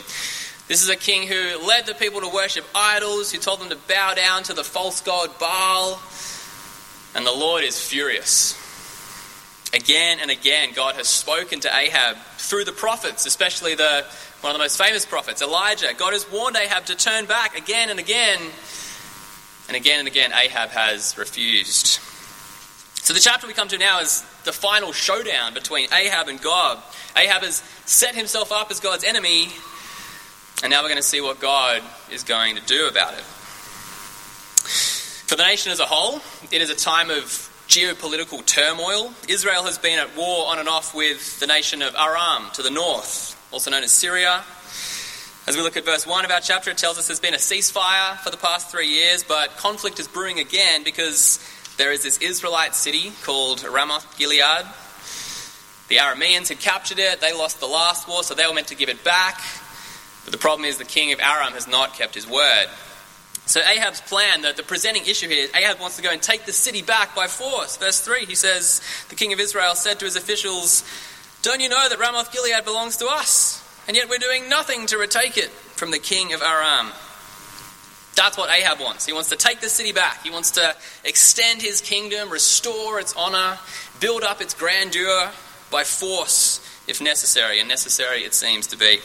This 0.67 0.83
is 0.83 0.89
a 0.89 0.97
king 0.97 1.27
who 1.27 1.65
led 1.65 1.85
the 1.85 1.93
people 1.93 2.19
to 2.19 2.27
worship 2.27 2.65
idols, 2.75 3.31
who 3.31 3.37
told 3.37 3.61
them 3.61 3.69
to 3.69 3.77
bow 3.87 4.13
down 4.15 4.43
to 4.43 4.53
the 4.53 4.65
false 4.65 4.99
god 4.99 5.29
Baal. 5.39 6.01
And 7.15 7.25
the 7.25 7.31
Lord 7.31 7.63
is 7.63 7.79
furious. 7.79 8.53
Again 9.73 10.19
and 10.21 10.29
again, 10.29 10.73
God 10.75 10.95
has 10.95 11.07
spoken 11.07 11.61
to 11.61 11.73
Ahab 11.73 12.17
through 12.37 12.65
the 12.65 12.73
prophets, 12.73 13.25
especially 13.25 13.75
the, 13.75 14.05
one 14.41 14.51
of 14.51 14.57
the 14.57 14.63
most 14.63 14.77
famous 14.77 15.05
prophets, 15.05 15.41
Elijah. 15.41 15.87
God 15.97 16.11
has 16.11 16.29
warned 16.29 16.57
Ahab 16.57 16.85
to 16.87 16.95
turn 16.95 17.25
back 17.25 17.57
again 17.57 17.89
and 17.89 17.99
again. 17.99 18.39
And 19.69 19.77
again 19.77 19.99
and 19.99 20.07
again, 20.07 20.31
Ahab 20.33 20.69
has 20.69 21.17
refused. 21.17 21.99
So 23.03 23.13
the 23.13 23.19
chapter 23.21 23.47
we 23.47 23.53
come 23.53 23.69
to 23.69 23.77
now 23.77 24.01
is 24.01 24.21
the 24.43 24.51
final 24.51 24.91
showdown 24.91 25.53
between 25.53 25.87
Ahab 25.93 26.27
and 26.27 26.41
God. 26.41 26.77
Ahab 27.15 27.43
has 27.43 27.63
set 27.85 28.15
himself 28.15 28.51
up 28.51 28.69
as 28.69 28.81
God's 28.81 29.05
enemy, 29.05 29.47
and 30.63 30.71
now 30.71 30.81
we're 30.81 30.89
going 30.89 30.97
to 30.97 31.03
see 31.03 31.21
what 31.21 31.39
God 31.39 31.81
is 32.11 32.23
going 32.23 32.55
to 32.55 32.61
do 32.63 32.87
about 32.87 33.13
it. 33.13 33.23
For 35.27 35.35
the 35.35 35.43
nation 35.43 35.71
as 35.71 35.79
a 35.79 35.85
whole, 35.85 36.21
it 36.51 36.61
is 36.61 36.69
a 36.69 36.75
time 36.75 37.09
of 37.09 37.25
geopolitical 37.67 38.45
turmoil. 38.45 39.13
Israel 39.27 39.63
has 39.63 39.77
been 39.77 39.99
at 39.99 40.15
war 40.15 40.47
on 40.47 40.57
and 40.57 40.69
off 40.69 40.95
with 40.95 41.39
the 41.39 41.47
nation 41.47 41.81
of 41.81 41.93
Aram 41.95 42.45
to 42.53 42.63
the 42.63 42.71
north, 42.71 43.37
also 43.51 43.69
known 43.69 43.83
as 43.83 43.91
Syria. 43.91 44.43
As 45.47 45.55
we 45.55 45.61
look 45.61 45.77
at 45.77 45.85
verse 45.85 46.07
1 46.07 46.25
of 46.25 46.31
our 46.31 46.39
chapter, 46.39 46.71
it 46.71 46.77
tells 46.77 46.97
us 46.97 47.07
there's 47.07 47.19
been 47.19 47.33
a 47.33 47.37
ceasefire 47.37 48.17
for 48.19 48.31
the 48.31 48.37
past 48.37 48.71
three 48.71 48.87
years, 48.87 49.23
but 49.23 49.55
conflict 49.57 49.99
is 49.99 50.07
brewing 50.07 50.39
again 50.39 50.83
because 50.83 51.39
there 51.77 51.91
is 51.91 52.03
this 52.03 52.17
Israelite 52.17 52.73
city 52.73 53.11
called 53.23 53.63
Ramoth 53.63 54.17
Gilead. 54.17 54.65
The 55.89 55.97
Arameans 55.97 56.49
had 56.49 56.59
captured 56.59 56.99
it, 56.99 57.21
they 57.21 57.33
lost 57.33 57.59
the 57.59 57.67
last 57.67 58.07
war, 58.07 58.23
so 58.23 58.33
they 58.33 58.47
were 58.47 58.53
meant 58.53 58.67
to 58.67 58.75
give 58.75 58.89
it 58.89 59.03
back. 59.03 59.39
But 60.27 60.33
the 60.33 60.39
problem 60.39 60.65
is 60.65 60.77
the 60.77 60.83
king 60.83 61.13
of 61.13 61.21
Aram 61.21 61.53
has 61.53 61.69
not 61.69 61.93
kept 61.93 62.13
his 62.13 62.27
word. 62.27 62.65
So 63.45 63.61
Ahab's 63.61 64.01
plan, 64.01 64.41
the, 64.41 64.51
the 64.51 64.61
presenting 64.61 65.05
issue 65.05 65.29
here, 65.29 65.47
Ahab 65.55 65.79
wants 65.79 65.95
to 65.95 66.03
go 66.03 66.11
and 66.11 66.21
take 66.21 66.45
the 66.45 66.51
city 66.51 66.81
back 66.81 67.15
by 67.15 67.27
force. 67.27 67.77
Verse 67.77 68.01
3, 68.01 68.25
he 68.25 68.35
says, 68.35 68.81
The 69.07 69.15
king 69.15 69.31
of 69.31 69.39
Israel 69.39 69.73
said 69.73 69.99
to 69.99 70.05
his 70.05 70.17
officials, 70.17 70.83
Don't 71.43 71.61
you 71.61 71.69
know 71.69 71.87
that 71.87 71.97
Ramoth 71.97 72.33
Gilead 72.33 72.65
belongs 72.65 72.97
to 72.97 73.07
us? 73.07 73.63
And 73.87 73.95
yet 73.95 74.09
we're 74.09 74.17
doing 74.17 74.49
nothing 74.49 74.85
to 74.87 74.97
retake 74.97 75.37
it 75.37 75.47
from 75.47 75.91
the 75.91 75.97
king 75.97 76.33
of 76.33 76.41
Aram. 76.41 76.91
That's 78.17 78.37
what 78.37 78.49
Ahab 78.49 78.81
wants. 78.81 79.05
He 79.05 79.13
wants 79.13 79.29
to 79.29 79.37
take 79.37 79.61
the 79.61 79.69
city 79.69 79.93
back. 79.93 80.23
He 80.23 80.29
wants 80.29 80.51
to 80.51 80.75
extend 81.05 81.61
his 81.61 81.79
kingdom, 81.79 82.29
restore 82.29 82.99
its 82.99 83.15
honor, 83.15 83.59
build 84.01 84.23
up 84.23 84.41
its 84.41 84.53
grandeur 84.53 85.31
by 85.71 85.85
force 85.85 86.59
if 86.85 87.01
necessary, 87.01 87.61
and 87.61 87.69
necessary 87.69 88.25
it 88.25 88.33
seems 88.33 88.67
to 88.67 88.77
be. 88.77 88.99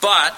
But 0.00 0.34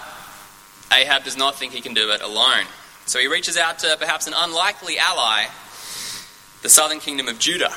Ahab 0.92 1.24
does 1.24 1.36
not 1.36 1.56
think 1.56 1.72
he 1.72 1.80
can 1.80 1.94
do 1.94 2.10
it 2.10 2.22
alone. 2.22 2.64
So 3.06 3.18
he 3.18 3.26
reaches 3.26 3.56
out 3.56 3.78
to 3.80 3.96
perhaps 3.98 4.26
an 4.26 4.34
unlikely 4.36 4.98
ally, 4.98 5.46
the 6.62 6.68
southern 6.68 7.00
kingdom 7.00 7.28
of 7.28 7.38
Judah, 7.38 7.72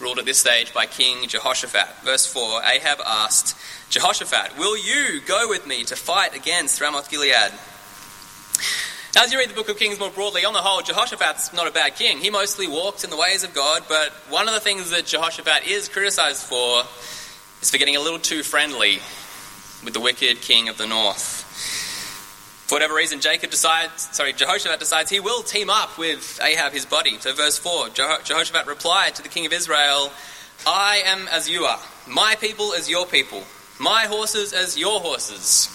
ruled 0.00 0.18
at 0.18 0.24
this 0.24 0.38
stage 0.38 0.74
by 0.74 0.86
King 0.86 1.28
Jehoshaphat. 1.28 2.04
Verse 2.04 2.26
4 2.26 2.62
Ahab 2.64 3.00
asked 3.06 3.56
Jehoshaphat, 3.90 4.58
Will 4.58 4.76
you 4.76 5.20
go 5.26 5.48
with 5.48 5.66
me 5.66 5.84
to 5.84 5.96
fight 5.96 6.34
against 6.34 6.80
Ramoth 6.80 7.10
Gilead? 7.10 7.52
Now, 9.14 9.24
as 9.24 9.32
you 9.32 9.38
read 9.38 9.50
the 9.50 9.54
book 9.54 9.68
of 9.68 9.78
Kings 9.78 9.98
more 9.98 10.10
broadly, 10.10 10.44
on 10.46 10.54
the 10.54 10.60
whole, 10.60 10.80
Jehoshaphat's 10.80 11.52
not 11.52 11.68
a 11.68 11.70
bad 11.70 11.96
king. 11.96 12.18
He 12.18 12.30
mostly 12.30 12.66
walks 12.66 13.04
in 13.04 13.10
the 13.10 13.16
ways 13.16 13.44
of 13.44 13.52
God, 13.52 13.82
but 13.86 14.10
one 14.30 14.48
of 14.48 14.54
the 14.54 14.60
things 14.60 14.90
that 14.90 15.04
Jehoshaphat 15.04 15.68
is 15.68 15.88
criticized 15.88 16.42
for 16.42 16.80
is 17.60 17.70
for 17.70 17.76
getting 17.76 17.94
a 17.94 18.00
little 18.00 18.18
too 18.18 18.42
friendly 18.42 19.00
with 19.84 19.94
the 19.94 20.00
wicked 20.00 20.40
king 20.40 20.68
of 20.68 20.78
the 20.78 20.86
north. 20.86 21.42
For 22.66 22.76
whatever 22.76 22.94
reason, 22.94 23.20
Jacob 23.20 23.50
decides, 23.50 24.16
sorry, 24.16 24.32
Jehoshaphat 24.32 24.80
decides 24.80 25.10
he 25.10 25.20
will 25.20 25.42
team 25.42 25.68
up 25.68 25.98
with 25.98 26.40
Ahab, 26.42 26.72
his 26.72 26.86
buddy. 26.86 27.18
So, 27.18 27.34
verse 27.34 27.58
4 27.58 27.90
Jehoshaphat 27.90 28.66
replied 28.66 29.14
to 29.16 29.22
the 29.22 29.28
king 29.28 29.44
of 29.44 29.52
Israel, 29.52 30.10
I 30.66 31.02
am 31.04 31.28
as 31.28 31.50
you 31.50 31.64
are, 31.64 31.80
my 32.06 32.36
people 32.40 32.72
as 32.72 32.88
your 32.88 33.06
people, 33.06 33.42
my 33.78 34.04
horses 34.04 34.52
as 34.52 34.78
your 34.78 35.00
horses. 35.00 35.68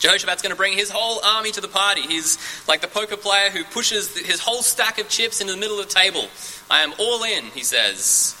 Jehoshaphat's 0.00 0.40
going 0.40 0.50
to 0.50 0.56
bring 0.56 0.72
his 0.72 0.90
whole 0.90 1.20
army 1.22 1.52
to 1.52 1.60
the 1.60 1.68
party. 1.68 2.00
He's 2.00 2.38
like 2.66 2.80
the 2.80 2.88
poker 2.88 3.18
player 3.18 3.50
who 3.50 3.62
pushes 3.64 4.16
his 4.16 4.40
whole 4.40 4.62
stack 4.62 4.98
of 4.98 5.10
chips 5.10 5.42
into 5.42 5.52
the 5.52 5.58
middle 5.58 5.78
of 5.78 5.88
the 5.88 5.94
table. 5.94 6.26
I 6.70 6.80
am 6.80 6.94
all 6.98 7.22
in, 7.22 7.44
he 7.54 7.62
says. 7.62 8.34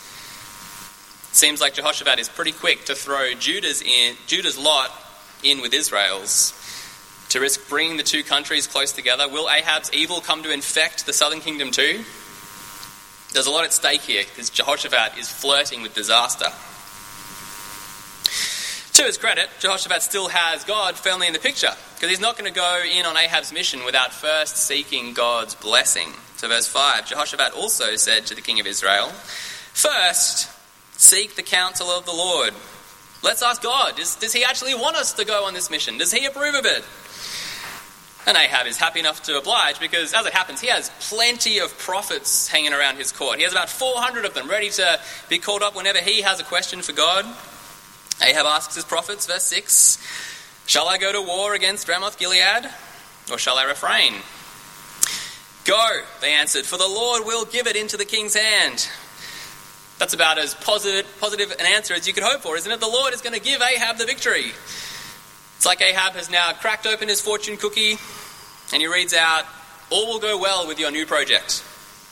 Seems 1.32 1.60
like 1.60 1.74
Jehoshaphat 1.74 2.18
is 2.18 2.28
pretty 2.28 2.52
quick 2.52 2.86
to 2.86 2.94
throw 2.94 3.32
Judah's, 3.34 3.82
in, 3.82 4.16
Judah's 4.26 4.58
lot 4.58 4.90
in 5.42 5.60
with 5.60 5.72
Israel's 5.72 6.56
to 7.30 7.40
risk 7.40 7.68
bringing 7.68 7.96
the 7.96 8.02
two 8.02 8.24
countries 8.24 8.66
close 8.66 8.90
together. 8.90 9.28
Will 9.28 9.48
Ahab's 9.48 9.92
evil 9.92 10.20
come 10.20 10.42
to 10.42 10.52
infect 10.52 11.06
the 11.06 11.12
southern 11.12 11.40
kingdom 11.40 11.70
too? 11.70 12.04
There's 13.32 13.46
a 13.46 13.50
lot 13.50 13.64
at 13.64 13.72
stake 13.72 14.00
here 14.00 14.24
because 14.24 14.50
Jehoshaphat 14.50 15.16
is 15.16 15.30
flirting 15.30 15.82
with 15.82 15.94
disaster. 15.94 16.46
To 18.94 19.06
his 19.06 19.16
credit, 19.16 19.48
Jehoshaphat 19.60 20.02
still 20.02 20.28
has 20.28 20.64
God 20.64 20.96
firmly 20.96 21.28
in 21.28 21.32
the 21.32 21.38
picture 21.38 21.70
because 21.94 22.10
he's 22.10 22.20
not 22.20 22.36
going 22.36 22.52
to 22.52 22.54
go 22.54 22.82
in 22.92 23.06
on 23.06 23.16
Ahab's 23.16 23.52
mission 23.52 23.84
without 23.84 24.12
first 24.12 24.56
seeking 24.56 25.14
God's 25.14 25.54
blessing. 25.54 26.08
So, 26.36 26.48
verse 26.48 26.66
5 26.66 27.06
Jehoshaphat 27.06 27.52
also 27.52 27.94
said 27.94 28.26
to 28.26 28.34
the 28.34 28.40
king 28.40 28.58
of 28.58 28.66
Israel, 28.66 29.06
First, 29.72 30.48
seek 31.00 31.34
the 31.34 31.42
counsel 31.42 31.88
of 31.88 32.04
the 32.04 32.12
Lord. 32.12 32.52
Let's 33.22 33.42
ask 33.42 33.62
God, 33.62 33.96
does, 33.96 34.16
does 34.16 34.32
he 34.32 34.44
actually 34.44 34.74
want 34.74 34.96
us 34.96 35.14
to 35.14 35.24
go 35.24 35.44
on 35.44 35.54
this 35.54 35.70
mission? 35.70 35.98
Does 35.98 36.12
he 36.12 36.26
approve 36.26 36.54
of 36.54 36.66
it? 36.66 36.84
And 38.26 38.36
Ahab 38.36 38.66
is 38.66 38.76
happy 38.76 39.00
enough 39.00 39.22
to 39.24 39.38
oblige 39.38 39.80
because, 39.80 40.12
as 40.12 40.26
it 40.26 40.34
happens, 40.34 40.60
he 40.60 40.68
has 40.68 40.90
plenty 41.00 41.58
of 41.58 41.76
prophets 41.78 42.48
hanging 42.48 42.74
around 42.74 42.96
his 42.96 43.12
court. 43.12 43.38
He 43.38 43.44
has 43.44 43.52
about 43.52 43.70
400 43.70 44.26
of 44.26 44.34
them 44.34 44.48
ready 44.48 44.68
to 44.70 45.00
be 45.30 45.38
called 45.38 45.62
up 45.62 45.74
whenever 45.74 45.98
he 45.98 46.20
has 46.20 46.38
a 46.38 46.44
question 46.44 46.82
for 46.82 46.92
God. 46.92 47.24
Ahab 48.22 48.44
asks 48.44 48.74
his 48.74 48.84
prophets, 48.84 49.26
verse 49.26 49.44
6 49.44 49.98
Shall 50.66 50.86
I 50.86 50.98
go 50.98 51.12
to 51.12 51.22
war 51.22 51.54
against 51.54 51.88
Ramoth 51.88 52.18
Gilead, 52.18 52.70
or 53.32 53.38
shall 53.38 53.56
I 53.56 53.64
refrain? 53.64 54.12
Go, 55.64 56.02
they 56.20 56.34
answered, 56.34 56.66
for 56.66 56.76
the 56.76 56.86
Lord 56.86 57.24
will 57.24 57.46
give 57.46 57.66
it 57.66 57.76
into 57.76 57.96
the 57.96 58.04
king's 58.04 58.34
hand. 58.34 58.86
That's 60.00 60.14
about 60.14 60.38
as 60.38 60.54
positive, 60.54 61.06
positive 61.20 61.52
an 61.52 61.66
answer 61.66 61.92
as 61.92 62.08
you 62.08 62.14
could 62.14 62.22
hope 62.22 62.40
for, 62.40 62.56
isn't 62.56 62.72
it? 62.72 62.80
The 62.80 62.88
Lord 62.88 63.12
is 63.12 63.20
going 63.20 63.34
to 63.34 63.40
give 63.40 63.60
Ahab 63.60 63.98
the 63.98 64.06
victory. 64.06 64.46
It's 65.56 65.66
like 65.66 65.82
Ahab 65.82 66.14
has 66.14 66.30
now 66.30 66.52
cracked 66.54 66.86
open 66.86 67.06
his 67.06 67.20
fortune 67.20 67.58
cookie 67.58 67.96
and 68.72 68.80
he 68.80 68.88
reads 68.88 69.12
out, 69.12 69.44
All 69.90 70.06
will 70.06 70.18
go 70.18 70.40
well 70.40 70.66
with 70.66 70.80
your 70.80 70.90
new 70.90 71.04
project. 71.04 71.62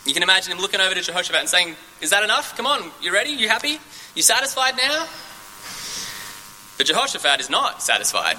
You 0.05 0.13
can 0.13 0.23
imagine 0.23 0.53
him 0.53 0.59
looking 0.59 0.83
over 0.83 0.95
to 0.95 1.01
Jehoshaphat 1.01 1.41
and 1.41 1.49
saying, 1.49 1.77
Is 2.03 2.11
that 2.11 2.23
enough? 2.23 2.55
Come 2.59 2.67
on, 2.67 2.91
you 3.01 3.11
ready? 3.11 3.31
You 3.31 3.49
happy? 3.49 3.79
You 4.15 4.21
satisfied 4.21 4.77
now? 4.77 5.07
But 6.77 6.87
Jehoshaphat 6.87 7.41
is 7.41 7.49
not 7.49 7.83
satisfied. 7.83 8.37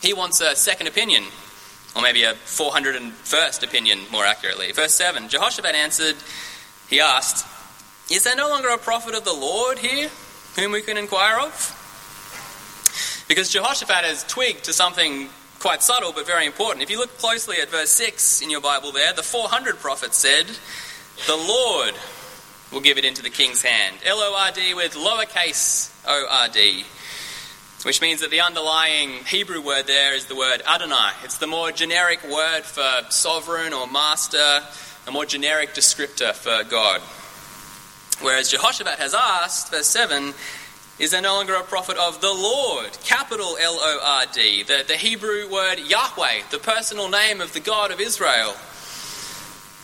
He 0.00 0.14
wants 0.14 0.40
a 0.40 0.56
second 0.56 0.86
opinion, 0.86 1.24
or 1.94 2.00
maybe 2.00 2.22
a 2.22 2.32
401st 2.32 3.62
opinion 3.62 4.00
more 4.10 4.24
accurately. 4.24 4.72
Verse 4.72 4.94
7 4.94 5.28
Jehoshaphat 5.28 5.74
answered, 5.74 6.16
He 6.88 7.00
asked, 7.00 7.46
Is 8.10 8.24
there 8.24 8.36
no 8.36 8.48
longer 8.48 8.68
a 8.68 8.78
prophet 8.78 9.14
of 9.14 9.24
the 9.24 9.34
Lord 9.34 9.78
here 9.78 10.08
whom 10.56 10.72
we 10.72 10.80
can 10.80 10.96
inquire 10.96 11.40
of? 11.40 11.74
Because 13.28 13.50
Jehoshaphat 13.50 14.04
has 14.04 14.24
twigged 14.24 14.64
to 14.64 14.72
something 14.72 15.28
quite 15.58 15.82
subtle 15.82 16.12
but 16.14 16.26
very 16.26 16.46
important. 16.46 16.82
If 16.82 16.90
you 16.90 16.98
look 16.98 17.18
closely 17.18 17.56
at 17.60 17.68
verse 17.68 17.90
6 17.90 18.40
in 18.40 18.48
your 18.48 18.62
Bible 18.62 18.92
there, 18.92 19.12
the 19.12 19.22
400 19.22 19.76
prophets 19.76 20.16
said, 20.16 20.46
The 21.26 21.36
Lord 21.36 21.94
will 22.72 22.80
give 22.80 22.96
it 22.96 23.04
into 23.04 23.22
the 23.22 23.28
king's 23.28 23.60
hand. 23.60 23.96
L 24.06 24.18
O 24.18 24.34
R 24.38 24.52
D 24.52 24.72
with 24.72 24.94
lowercase 24.94 25.92
o 26.06 26.26
r 26.30 26.48
d, 26.48 26.84
which 27.84 28.00
means 28.00 28.22
that 28.22 28.30
the 28.30 28.40
underlying 28.40 29.10
Hebrew 29.26 29.60
word 29.60 29.86
there 29.86 30.14
is 30.14 30.24
the 30.24 30.36
word 30.36 30.62
Adonai. 30.66 31.12
It's 31.24 31.36
the 31.36 31.46
more 31.46 31.72
generic 31.72 32.24
word 32.24 32.62
for 32.62 33.10
sovereign 33.10 33.74
or 33.74 33.86
master, 33.86 34.62
a 35.06 35.10
more 35.10 35.26
generic 35.26 35.74
descriptor 35.74 36.32
for 36.32 36.64
God. 36.70 37.02
Whereas 38.20 38.50
Jehoshaphat 38.50 38.98
has 38.98 39.14
asked, 39.14 39.70
verse 39.70 39.86
7, 39.86 40.34
is 40.98 41.12
there 41.12 41.22
no 41.22 41.34
longer 41.34 41.54
a 41.54 41.62
prophet 41.62 41.96
of 41.96 42.20
the 42.20 42.32
Lord? 42.32 42.90
Capital 43.04 43.56
L 43.60 43.78
O 43.78 44.00
R 44.02 44.24
D, 44.32 44.64
the, 44.64 44.84
the 44.86 44.96
Hebrew 44.96 45.48
word 45.48 45.78
Yahweh, 45.78 46.42
the 46.50 46.58
personal 46.58 47.08
name 47.08 47.40
of 47.40 47.52
the 47.52 47.60
God 47.60 47.92
of 47.92 48.00
Israel. 48.00 48.54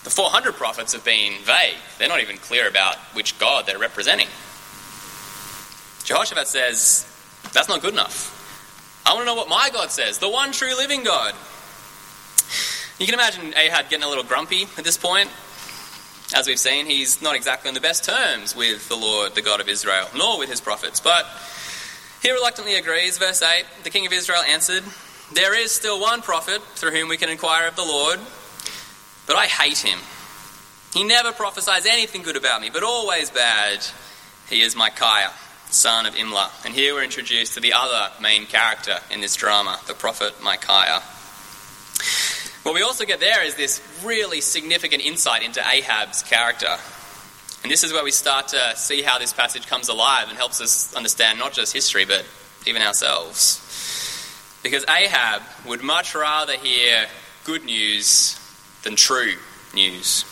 The 0.02 0.10
400 0.10 0.54
prophets 0.54 0.92
have 0.92 1.04
been 1.04 1.34
vague. 1.42 1.76
They're 1.98 2.08
not 2.08 2.20
even 2.20 2.36
clear 2.36 2.68
about 2.68 2.96
which 3.14 3.38
God 3.38 3.66
they're 3.66 3.78
representing. 3.78 4.26
Jehoshaphat 6.04 6.48
says, 6.48 7.06
that's 7.52 7.68
not 7.68 7.80
good 7.80 7.94
enough. 7.94 8.32
I 9.06 9.14
want 9.14 9.22
to 9.22 9.26
know 9.26 9.34
what 9.34 9.48
my 9.48 9.70
God 9.72 9.90
says, 9.90 10.18
the 10.18 10.28
one 10.28 10.52
true 10.52 10.76
living 10.76 11.04
God. 11.04 11.34
You 12.98 13.06
can 13.06 13.14
imagine 13.14 13.54
Ahab 13.56 13.88
getting 13.88 14.04
a 14.04 14.08
little 14.08 14.24
grumpy 14.24 14.64
at 14.76 14.84
this 14.84 14.98
point. 14.98 15.30
As 16.34 16.48
we've 16.48 16.58
seen, 16.58 16.86
he's 16.86 17.22
not 17.22 17.36
exactly 17.36 17.68
on 17.68 17.74
the 17.74 17.80
best 17.80 18.04
terms 18.04 18.56
with 18.56 18.88
the 18.88 18.96
Lord, 18.96 19.36
the 19.36 19.42
God 19.42 19.60
of 19.60 19.68
Israel, 19.68 20.08
nor 20.16 20.36
with 20.36 20.50
his 20.50 20.60
prophets. 20.60 20.98
But 20.98 21.26
he 22.22 22.32
reluctantly 22.32 22.74
agrees. 22.74 23.18
Verse 23.18 23.40
8 23.40 23.64
The 23.84 23.90
king 23.90 24.04
of 24.04 24.12
Israel 24.12 24.42
answered, 24.42 24.82
There 25.32 25.56
is 25.56 25.70
still 25.70 26.00
one 26.00 26.22
prophet 26.22 26.60
through 26.74 26.90
whom 26.90 27.08
we 27.08 27.18
can 27.18 27.28
inquire 27.28 27.68
of 27.68 27.76
the 27.76 27.84
Lord, 27.84 28.18
but 29.28 29.36
I 29.36 29.46
hate 29.46 29.78
him. 29.78 30.00
He 30.92 31.04
never 31.04 31.30
prophesies 31.30 31.86
anything 31.86 32.22
good 32.22 32.36
about 32.36 32.60
me, 32.60 32.68
but 32.72 32.82
always 32.82 33.30
bad. 33.30 33.86
He 34.50 34.60
is 34.62 34.74
Micaiah, 34.74 35.32
son 35.70 36.04
of 36.04 36.14
Imlah. 36.14 36.50
And 36.64 36.74
here 36.74 36.94
we're 36.94 37.04
introduced 37.04 37.54
to 37.54 37.60
the 37.60 37.74
other 37.74 38.10
main 38.20 38.46
character 38.46 38.98
in 39.08 39.20
this 39.20 39.36
drama, 39.36 39.78
the 39.86 39.94
prophet 39.94 40.42
Micaiah. 40.42 41.00
What 42.64 42.74
we 42.74 42.80
also 42.80 43.04
get 43.04 43.20
there 43.20 43.44
is 43.44 43.56
this 43.56 43.82
really 44.02 44.40
significant 44.40 45.04
insight 45.04 45.42
into 45.42 45.60
Ahab's 45.60 46.22
character. 46.22 46.74
And 47.62 47.70
this 47.70 47.84
is 47.84 47.92
where 47.92 48.02
we 48.02 48.10
start 48.10 48.48
to 48.48 48.72
see 48.74 49.02
how 49.02 49.18
this 49.18 49.34
passage 49.34 49.66
comes 49.66 49.90
alive 49.90 50.28
and 50.30 50.38
helps 50.38 50.62
us 50.62 50.94
understand 50.94 51.38
not 51.38 51.52
just 51.52 51.74
history, 51.74 52.06
but 52.06 52.24
even 52.66 52.80
ourselves. 52.80 53.60
Because 54.62 54.82
Ahab 54.88 55.42
would 55.66 55.82
much 55.82 56.14
rather 56.14 56.54
hear 56.54 57.04
good 57.44 57.66
news 57.66 58.40
than 58.82 58.96
true 58.96 59.34
news. 59.74 60.24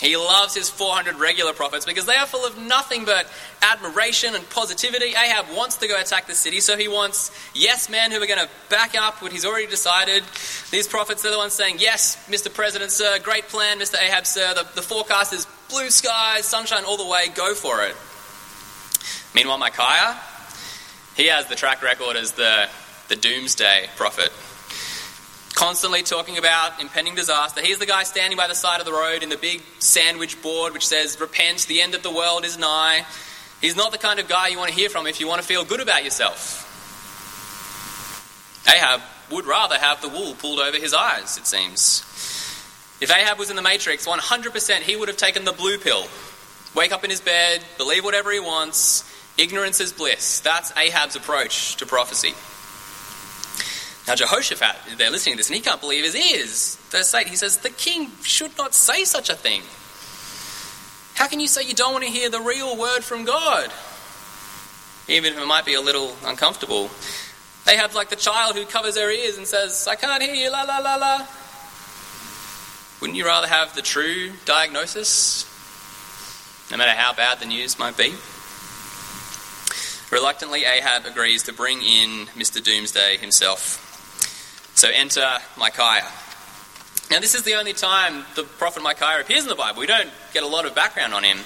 He 0.00 0.14
loves 0.14 0.54
his 0.54 0.68
400 0.68 1.16
regular 1.16 1.54
prophets 1.54 1.86
because 1.86 2.04
they 2.04 2.16
are 2.16 2.26
full 2.26 2.44
of 2.44 2.58
nothing 2.58 3.06
but 3.06 3.26
admiration 3.62 4.34
and 4.34 4.48
positivity. 4.50 5.10
Ahab 5.10 5.46
wants 5.56 5.76
to 5.76 5.88
go 5.88 5.98
attack 5.98 6.26
the 6.26 6.34
city, 6.34 6.60
so 6.60 6.76
he 6.76 6.86
wants 6.86 7.30
yes 7.54 7.88
men 7.88 8.10
who 8.10 8.22
are 8.22 8.26
going 8.26 8.38
to 8.38 8.48
back 8.68 8.94
up 8.94 9.22
what 9.22 9.32
he's 9.32 9.46
already 9.46 9.66
decided. 9.66 10.22
These 10.70 10.86
prophets 10.86 11.24
are 11.24 11.30
the 11.30 11.38
ones 11.38 11.54
saying, 11.54 11.76
Yes, 11.78 12.22
Mr. 12.28 12.52
President, 12.52 12.90
sir, 12.90 13.18
great 13.20 13.48
plan, 13.48 13.78
Mr. 13.78 14.00
Ahab, 14.00 14.26
sir. 14.26 14.52
The, 14.52 14.66
the 14.74 14.82
forecast 14.82 15.32
is 15.32 15.46
blue 15.70 15.88
skies, 15.88 16.44
sunshine 16.44 16.84
all 16.84 16.98
the 16.98 17.06
way, 17.06 17.28
go 17.34 17.54
for 17.54 17.82
it. 17.82 17.96
Meanwhile, 19.34 19.58
Micaiah, 19.58 20.20
he 21.16 21.28
has 21.28 21.46
the 21.46 21.54
track 21.54 21.82
record 21.82 22.16
as 22.16 22.32
the, 22.32 22.68
the 23.08 23.16
doomsday 23.16 23.88
prophet 23.96 24.30
constantly 25.56 26.02
talking 26.02 26.36
about 26.36 26.80
impending 26.82 27.14
disaster. 27.14 27.62
He's 27.62 27.78
the 27.78 27.86
guy 27.86 28.04
standing 28.04 28.36
by 28.36 28.46
the 28.46 28.54
side 28.54 28.78
of 28.78 28.86
the 28.86 28.92
road 28.92 29.22
in 29.22 29.30
the 29.30 29.38
big 29.38 29.62
sandwich 29.78 30.40
board 30.42 30.74
which 30.74 30.86
says, 30.86 31.18
Repent, 31.18 31.66
the 31.66 31.80
end 31.80 31.94
of 31.94 32.02
the 32.02 32.12
world 32.12 32.44
is 32.44 32.58
nigh. 32.58 33.06
He's 33.62 33.74
not 33.74 33.90
the 33.90 33.98
kind 33.98 34.20
of 34.20 34.28
guy 34.28 34.48
you 34.48 34.58
want 34.58 34.68
to 34.68 34.76
hear 34.76 34.90
from 34.90 35.06
if 35.06 35.18
you 35.18 35.26
want 35.26 35.40
to 35.40 35.48
feel 35.48 35.64
good 35.64 35.80
about 35.80 36.04
yourself. 36.04 36.62
Ahab 38.68 39.00
would 39.30 39.46
rather 39.46 39.76
have 39.76 40.02
the 40.02 40.10
wool 40.10 40.34
pulled 40.34 40.60
over 40.60 40.76
his 40.76 40.92
eyes, 40.92 41.38
it 41.38 41.46
seems. 41.46 42.02
If 43.00 43.10
Ahab 43.10 43.38
was 43.38 43.48
in 43.48 43.56
the 43.56 43.62
Matrix, 43.62 44.06
100% 44.06 44.76
he 44.82 44.94
would 44.94 45.08
have 45.08 45.16
taken 45.16 45.44
the 45.44 45.52
blue 45.52 45.78
pill. 45.78 46.06
Wake 46.74 46.92
up 46.92 47.02
in 47.02 47.08
his 47.08 47.22
bed, 47.22 47.64
believe 47.78 48.04
whatever 48.04 48.30
he 48.30 48.40
wants, 48.40 49.10
ignorance 49.38 49.80
is 49.80 49.94
bliss. 49.94 50.40
That's 50.40 50.76
Ahab's 50.76 51.16
approach 51.16 51.76
to 51.76 51.86
prophecy. 51.86 52.34
Now, 54.06 54.14
Jehoshaphat, 54.14 54.98
they're 54.98 55.10
listening 55.10 55.34
to 55.34 55.38
this, 55.38 55.48
and 55.48 55.56
he 55.56 55.62
can't 55.62 55.80
believe 55.80 56.04
his 56.04 56.14
ears. 56.14 56.76
Verse 56.90 57.12
8, 57.12 57.26
he 57.26 57.34
says, 57.34 57.58
The 57.58 57.70
king 57.70 58.12
should 58.22 58.56
not 58.56 58.72
say 58.72 59.04
such 59.04 59.30
a 59.30 59.34
thing. 59.34 59.62
How 61.14 61.26
can 61.26 61.40
you 61.40 61.48
say 61.48 61.62
you 61.62 61.74
don't 61.74 61.92
want 61.92 62.04
to 62.04 62.10
hear 62.10 62.30
the 62.30 62.40
real 62.40 62.76
word 62.76 63.00
from 63.02 63.24
God? 63.24 63.72
Even 65.08 65.32
if 65.32 65.40
it 65.40 65.46
might 65.46 65.64
be 65.64 65.74
a 65.74 65.80
little 65.80 66.14
uncomfortable. 66.24 66.90
They 67.64 67.76
have 67.76 67.94
like 67.94 68.10
the 68.10 68.16
child 68.16 68.54
who 68.54 68.64
covers 68.64 68.94
their 68.94 69.10
ears 69.10 69.38
and 69.38 69.46
says, 69.46 69.88
I 69.88 69.96
can't 69.96 70.22
hear 70.22 70.34
you, 70.34 70.52
la 70.52 70.62
la 70.62 70.78
la 70.78 70.94
la. 70.96 71.26
Wouldn't 73.00 73.16
you 73.16 73.26
rather 73.26 73.48
have 73.48 73.74
the 73.74 73.82
true 73.82 74.32
diagnosis? 74.44 75.50
No 76.70 76.76
matter 76.76 76.92
how 76.92 77.12
bad 77.12 77.40
the 77.40 77.46
news 77.46 77.78
might 77.78 77.96
be? 77.96 78.14
Reluctantly, 80.10 80.64
Ahab 80.64 81.06
agrees 81.06 81.42
to 81.44 81.52
bring 81.52 81.82
in 81.82 82.26
Mr. 82.36 82.62
Doomsday 82.62 83.16
himself. 83.16 83.82
So 84.76 84.90
enter 84.92 85.26
Micaiah. 85.56 86.06
Now, 87.10 87.18
this 87.18 87.34
is 87.34 87.44
the 87.44 87.54
only 87.54 87.72
time 87.72 88.26
the 88.34 88.42
prophet 88.42 88.82
Micaiah 88.82 89.22
appears 89.22 89.42
in 89.42 89.48
the 89.48 89.54
Bible. 89.54 89.80
We 89.80 89.86
don't 89.86 90.10
get 90.34 90.42
a 90.42 90.46
lot 90.46 90.66
of 90.66 90.74
background 90.74 91.14
on 91.14 91.24
him. 91.24 91.38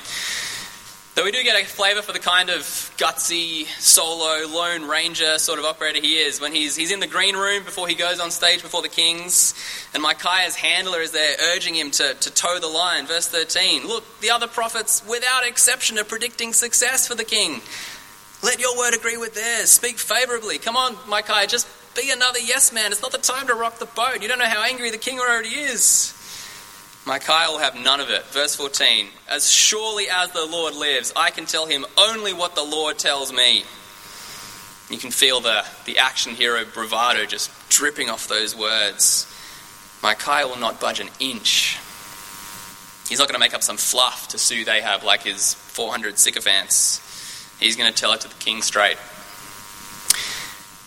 Though 1.15 1.23
we 1.23 1.31
do 1.31 1.41
get 1.45 1.55
a 1.55 1.65
flavour 1.65 2.03
for 2.03 2.11
the 2.13 2.19
kind 2.19 2.51
of 2.51 2.63
gutsy, 2.99 3.67
solo, 3.79 4.49
lone 4.49 4.89
ranger 4.89 5.39
sort 5.39 5.61
of 5.61 5.65
operator 5.65 6.01
he 6.01 6.19
is. 6.19 6.41
When 6.41 6.53
he's, 6.53 6.75
he's 6.75 6.91
in 6.91 6.99
the 6.99 7.07
green 7.07 7.37
room 7.37 7.63
before 7.63 7.87
he 7.87 7.95
goes 7.95 8.19
on 8.19 8.33
stage 8.33 8.63
before 8.63 8.83
the 8.83 8.89
kings, 8.89 9.55
and 9.95 10.03
Micaiah's 10.03 10.57
handler 10.57 10.99
is 10.99 11.13
there 11.13 11.37
urging 11.55 11.77
him 11.77 11.93
to, 11.93 12.15
to 12.15 12.31
toe 12.33 12.59
the 12.59 12.67
line. 12.67 13.07
Verse 13.07 13.29
13 13.29 13.87
Look, 13.87 14.03
the 14.21 14.31
other 14.31 14.49
prophets, 14.49 15.07
without 15.09 15.47
exception, 15.47 16.01
are 16.01 16.05
predicting 16.05 16.53
success 16.53 17.07
for 17.07 17.15
the 17.15 17.25
king. 17.25 17.61
Let 18.43 18.59
your 18.59 18.77
word 18.77 18.95
agree 18.95 19.17
with 19.17 19.35
theirs. 19.35 19.71
Speak 19.71 19.99
favourably. 19.99 20.59
Come 20.59 20.77
on, 20.77 20.97
Micaiah, 21.09 21.47
just 21.47 21.69
be 21.95 22.11
another 22.11 22.39
yes 22.39 22.73
man. 22.73 22.93
It's 22.93 23.03
not 23.03 23.13
the 23.13 23.19
time 23.19 23.47
to 23.49 23.55
rock 23.55 23.79
the 23.79 23.87
boat. 23.87 24.23
You 24.23 24.29
don't 24.29 24.39
know 24.39 24.47
how 24.47 24.63
angry 24.63 24.91
the 24.91 24.99
king 24.99 25.19
already 25.19 25.51
is. 25.51 26.17
Micaiah 27.07 27.51
will 27.51 27.59
have 27.59 27.75
none 27.75 28.01
of 28.01 28.11
it. 28.11 28.25
Verse 28.27 28.55
14 28.57 29.09
As 29.29 29.51
surely 29.51 30.07
as 30.11 30.31
the 30.31 30.47
Lord 30.47 30.75
lives, 30.75 31.13
I 31.17 31.31
can 31.31 31.47
tell 31.47 31.67
him 31.67 31.85
only 31.99 32.33
what 32.33 32.55
the 32.55 32.63
Lord 32.63 32.99
tells 32.99 33.33
me. 33.33 33.65
You 34.91 34.99
can 34.99 35.11
feel 35.11 35.41
the, 35.41 35.65
the 35.85 35.99
action 35.99 36.35
hero 36.35 36.65
bravado 36.65 37.25
just 37.27 37.51
dripping 37.69 38.11
off 38.11 38.27
those 38.27 38.57
words. 38.57 39.27
Micaiah 40.03 40.49
will 40.49 40.59
not 40.59 40.81
budge 40.81 41.01
an 41.01 41.09
inch. 41.21 41.79
He's 43.09 43.19
not 43.19 43.29
going 43.29 43.35
to 43.35 43.41
make 43.41 43.55
up 43.55 43.63
some 43.63 43.77
fluff 43.77 44.29
to 44.29 44.39
soothe 44.39 44.69
Ahab 44.69 45.05
like 45.05 45.23
his 45.23 45.55
400 45.55 46.19
sycophants. 46.19 47.01
He's 47.61 47.77
going 47.77 47.93
to 47.93 47.97
tell 47.97 48.13
it 48.13 48.23
to 48.23 48.29
the 48.29 48.35
king 48.35 48.63
straight. 48.63 48.97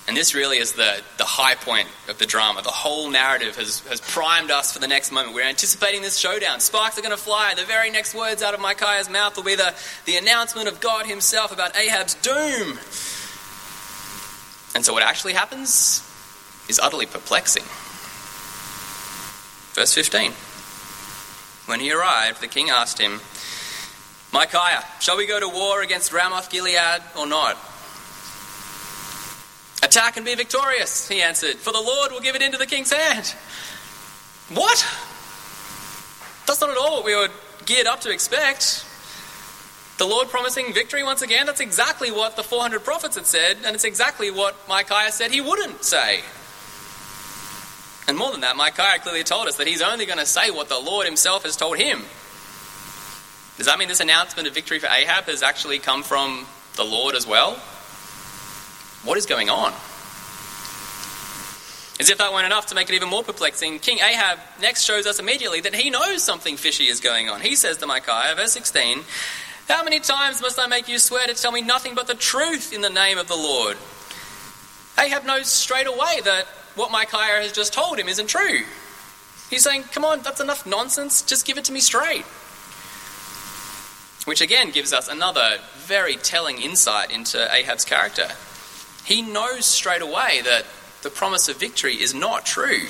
And 0.05 0.17
this 0.17 0.35
really 0.35 0.57
is 0.57 0.73
the, 0.73 1.01
the 1.17 1.23
high 1.23 1.55
point 1.55 1.87
of 2.09 2.17
the 2.17 2.25
drama. 2.25 2.61
The 2.61 2.69
whole 2.69 3.09
narrative 3.09 3.55
has, 3.55 3.79
has 3.87 4.01
primed 4.01 4.51
us 4.51 4.73
for 4.73 4.79
the 4.79 4.87
next 4.87 5.11
moment. 5.11 5.33
We're 5.33 5.47
anticipating 5.47 6.01
this 6.01 6.17
showdown. 6.17 6.59
Sparks 6.59 6.97
are 6.97 7.01
going 7.01 7.15
to 7.15 7.17
fly. 7.17 7.53
The 7.55 7.63
very 7.63 7.89
next 7.89 8.13
words 8.13 8.43
out 8.43 8.53
of 8.53 8.59
Micaiah's 8.59 9.09
mouth 9.09 9.37
will 9.37 9.43
be 9.43 9.55
the, 9.55 9.73
the 10.05 10.17
announcement 10.17 10.67
of 10.67 10.81
God 10.81 11.05
himself 11.05 11.53
about 11.53 11.77
Ahab's 11.77 12.15
doom. 12.15 12.79
And 14.75 14.83
so 14.83 14.91
what 14.91 15.03
actually 15.03 15.33
happens 15.33 16.01
is 16.67 16.79
utterly 16.79 17.05
perplexing. 17.05 17.63
Verse 19.73 19.93
15. 19.93 20.33
When 21.65 21.79
he 21.79 21.93
arrived, 21.93 22.41
the 22.41 22.47
king 22.47 22.69
asked 22.69 22.99
him, 22.99 23.21
Micaiah, 24.33 24.83
shall 24.99 25.15
we 25.15 25.27
go 25.27 25.39
to 25.39 25.47
war 25.47 25.83
against 25.83 26.11
Ramoth 26.11 26.49
Gilead 26.49 27.03
or 27.15 27.27
not? 27.27 27.55
Attack 29.83 30.17
and 30.17 30.25
be 30.25 30.33
victorious, 30.33 31.07
he 31.07 31.21
answered, 31.21 31.57
for 31.57 31.71
the 31.71 31.79
Lord 31.79 32.11
will 32.11 32.19
give 32.19 32.35
it 32.35 32.41
into 32.41 32.57
the 32.57 32.65
king's 32.65 32.91
hand. 32.91 33.27
What? 34.49 34.79
That's 36.47 36.59
not 36.61 36.71
at 36.71 36.77
all 36.77 36.95
what 36.97 37.05
we 37.05 37.15
were 37.15 37.29
geared 37.65 37.85
up 37.85 38.01
to 38.01 38.09
expect. 38.09 38.85
The 39.99 40.05
Lord 40.05 40.29
promising 40.29 40.73
victory 40.73 41.03
once 41.03 41.21
again, 41.21 41.45
that's 41.45 41.59
exactly 41.59 42.09
what 42.09 42.35
the 42.35 42.43
400 42.43 42.83
prophets 42.83 43.15
had 43.15 43.27
said, 43.27 43.57
and 43.63 43.75
it's 43.75 43.83
exactly 43.83 44.31
what 44.31 44.55
Micaiah 44.67 45.11
said 45.11 45.29
he 45.29 45.41
wouldn't 45.41 45.83
say. 45.83 46.21
And 48.07 48.17
more 48.17 48.31
than 48.31 48.41
that, 48.41 48.55
Micaiah 48.57 48.97
clearly 48.99 49.23
told 49.23 49.47
us 49.47 49.57
that 49.57 49.67
he's 49.67 49.83
only 49.83 50.07
going 50.07 50.17
to 50.17 50.25
say 50.25 50.49
what 50.49 50.69
the 50.69 50.79
Lord 50.79 51.05
himself 51.05 51.43
has 51.43 51.55
told 51.55 51.77
him. 51.77 52.01
Does 53.57 53.67
that 53.67 53.77
mean 53.77 53.87
this 53.87 53.99
announcement 53.99 54.47
of 54.47 54.53
victory 54.53 54.79
for 54.79 54.87
Ahab 54.87 55.25
has 55.25 55.43
actually 55.43 55.79
come 55.79 56.03
from 56.03 56.45
the 56.75 56.83
Lord 56.83 57.15
as 57.15 57.27
well? 57.27 57.53
What 59.03 59.17
is 59.17 59.25
going 59.25 59.49
on? 59.49 59.73
As 61.99 62.09
if 62.09 62.17
that 62.17 62.33
weren't 62.33 62.47
enough 62.47 62.65
to 62.67 62.75
make 62.75 62.89
it 62.89 62.95
even 62.95 63.09
more 63.09 63.23
perplexing, 63.23 63.79
King 63.79 63.99
Ahab 63.99 64.39
next 64.59 64.83
shows 64.83 65.05
us 65.05 65.19
immediately 65.19 65.61
that 65.61 65.75
he 65.75 65.91
knows 65.91 66.23
something 66.23 66.57
fishy 66.57 66.85
is 66.85 66.99
going 66.99 67.29
on. 67.29 67.41
He 67.41 67.55
says 67.55 67.77
to 67.77 67.85
Micaiah, 67.85 68.35
verse 68.35 68.53
16, 68.53 69.01
How 69.67 69.83
many 69.83 69.99
times 69.99 70.41
must 70.41 70.59
I 70.59 70.65
make 70.65 70.87
you 70.87 70.97
swear 70.97 71.27
to 71.27 71.35
tell 71.35 71.51
me 71.51 71.61
nothing 71.61 71.93
but 71.93 72.07
the 72.07 72.15
truth 72.15 72.73
in 72.73 72.81
the 72.81 72.89
name 72.89 73.19
of 73.19 73.27
the 73.27 73.35
Lord? 73.35 73.77
Ahab 74.99 75.25
knows 75.25 75.47
straight 75.47 75.87
away 75.87 76.21
that 76.23 76.45
what 76.75 76.91
Micaiah 76.91 77.41
has 77.43 77.51
just 77.51 77.73
told 77.73 77.99
him 77.99 78.07
isn't 78.07 78.27
true. 78.27 78.61
He's 79.51 79.63
saying, 79.63 79.83
Come 79.91 80.03
on, 80.03 80.23
that's 80.23 80.41
enough 80.41 80.65
nonsense, 80.65 81.21
just 81.21 81.45
give 81.45 81.59
it 81.59 81.65
to 81.65 81.71
me 81.71 81.79
straight. 81.79 82.25
Which 84.25 84.41
again 84.41 84.71
gives 84.71 84.93
us 84.93 85.09
another 85.09 85.57
very 85.75 86.15
telling 86.15 86.61
insight 86.61 87.11
into 87.11 87.53
Ahab's 87.53 87.83
character. 87.83 88.27
He 89.03 89.21
knows 89.21 89.65
straight 89.65 90.01
away 90.01 90.41
that 90.43 90.65
the 91.01 91.09
promise 91.09 91.49
of 91.49 91.57
victory 91.57 91.95
is 91.95 92.13
not 92.13 92.45
true. 92.45 92.87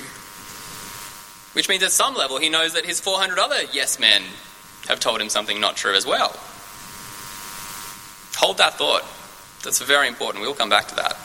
Which 1.54 1.68
means 1.68 1.82
at 1.82 1.90
some 1.90 2.14
level 2.14 2.38
he 2.38 2.48
knows 2.48 2.74
that 2.74 2.84
his 2.84 3.00
400 3.00 3.38
other 3.38 3.62
yes 3.72 3.98
men 3.98 4.22
have 4.88 5.00
told 5.00 5.20
him 5.20 5.28
something 5.28 5.60
not 5.60 5.76
true 5.76 5.94
as 5.94 6.06
well. 6.06 6.36
Hold 8.36 8.58
that 8.58 8.74
thought. 8.74 9.04
That's 9.64 9.80
very 9.80 10.08
important. 10.08 10.42
We'll 10.42 10.54
come 10.54 10.68
back 10.68 10.88
to 10.88 10.94
that. 10.96 11.16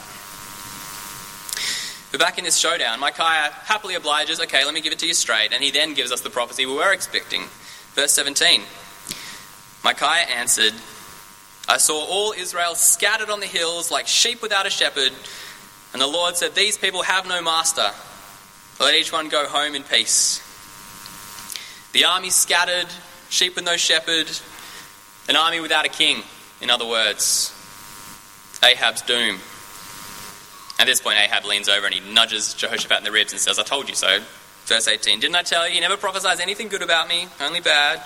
We're 2.12 2.20
back 2.20 2.40
in 2.40 2.44
this 2.44 2.58
showdown. 2.58 3.00
Micaiah 3.00 3.52
happily 3.66 3.94
obliges, 3.94 4.40
okay, 4.40 4.66
let 4.66 4.74
me 4.74 4.82
give 4.82 4.94
it 4.94 5.00
to 5.00 5.08
you 5.08 5.14
straight. 5.14 5.52
And 5.54 5.64
he 5.64 5.70
then 5.70 5.94
gives 5.94 6.12
us 6.12 6.22
the 6.22 6.30
prophecy 6.32 6.66
we 6.66 6.74
were 6.74 6.92
expecting. 6.92 7.44
Verse 7.94 8.12
17 8.14 8.64
Micaiah 9.84 10.28
answered, 10.28 10.74
I 11.68 11.78
saw 11.78 12.04
all 12.06 12.34
Israel 12.34 12.76
scattered 12.76 13.30
on 13.30 13.40
the 13.40 13.46
hills 13.46 13.92
like 13.92 14.08
sheep 14.08 14.42
without 14.42 14.66
a 14.66 14.70
shepherd. 14.70 15.12
And 15.94 16.02
the 16.02 16.08
Lord 16.08 16.36
said, 16.36 16.56
These 16.56 16.78
people 16.78 17.04
have 17.04 17.28
no 17.28 17.42
master. 17.42 17.92
Let 18.80 18.96
each 18.96 19.12
one 19.12 19.30
go 19.30 19.46
home 19.48 19.76
in 19.76 19.84
peace. 19.84 20.42
The 21.92 22.06
army 22.06 22.30
scattered, 22.30 22.88
sheep 23.30 23.56
with 23.56 23.66
no 23.66 23.78
shepherd, 23.78 24.30
an 25.28 25.36
army 25.36 25.60
without 25.60 25.86
a 25.86 25.90
king, 25.90 26.24
in 26.62 26.70
other 26.70 26.88
words. 26.88 27.54
Ahab's 28.64 29.02
doom. 29.02 29.40
At 30.80 30.86
this 30.86 31.02
point, 31.02 31.20
Ahab 31.20 31.46
leans 31.46 31.68
over 31.68 31.86
and 31.86 31.94
he 31.94 32.14
nudges 32.14 32.54
Jehoshaphat 32.54 33.00
in 33.00 33.04
the 33.04 33.12
ribs 33.12 33.32
and 33.32 33.40
says, 33.42 33.60
I 33.60 33.64
told 33.64 33.90
you 33.90 33.96
so. 33.96 34.20
Verse 34.66 34.88
18 34.88 35.20
Didn't 35.20 35.36
I 35.36 35.44
tell 35.44 35.68
you? 35.68 35.76
He 35.76 35.80
never 35.80 35.98
prophesies 35.98 36.40
anything 36.40 36.68
good 36.68 36.82
about 36.82 37.08
me, 37.08 37.28
only 37.42 37.60
bad. 37.60 38.02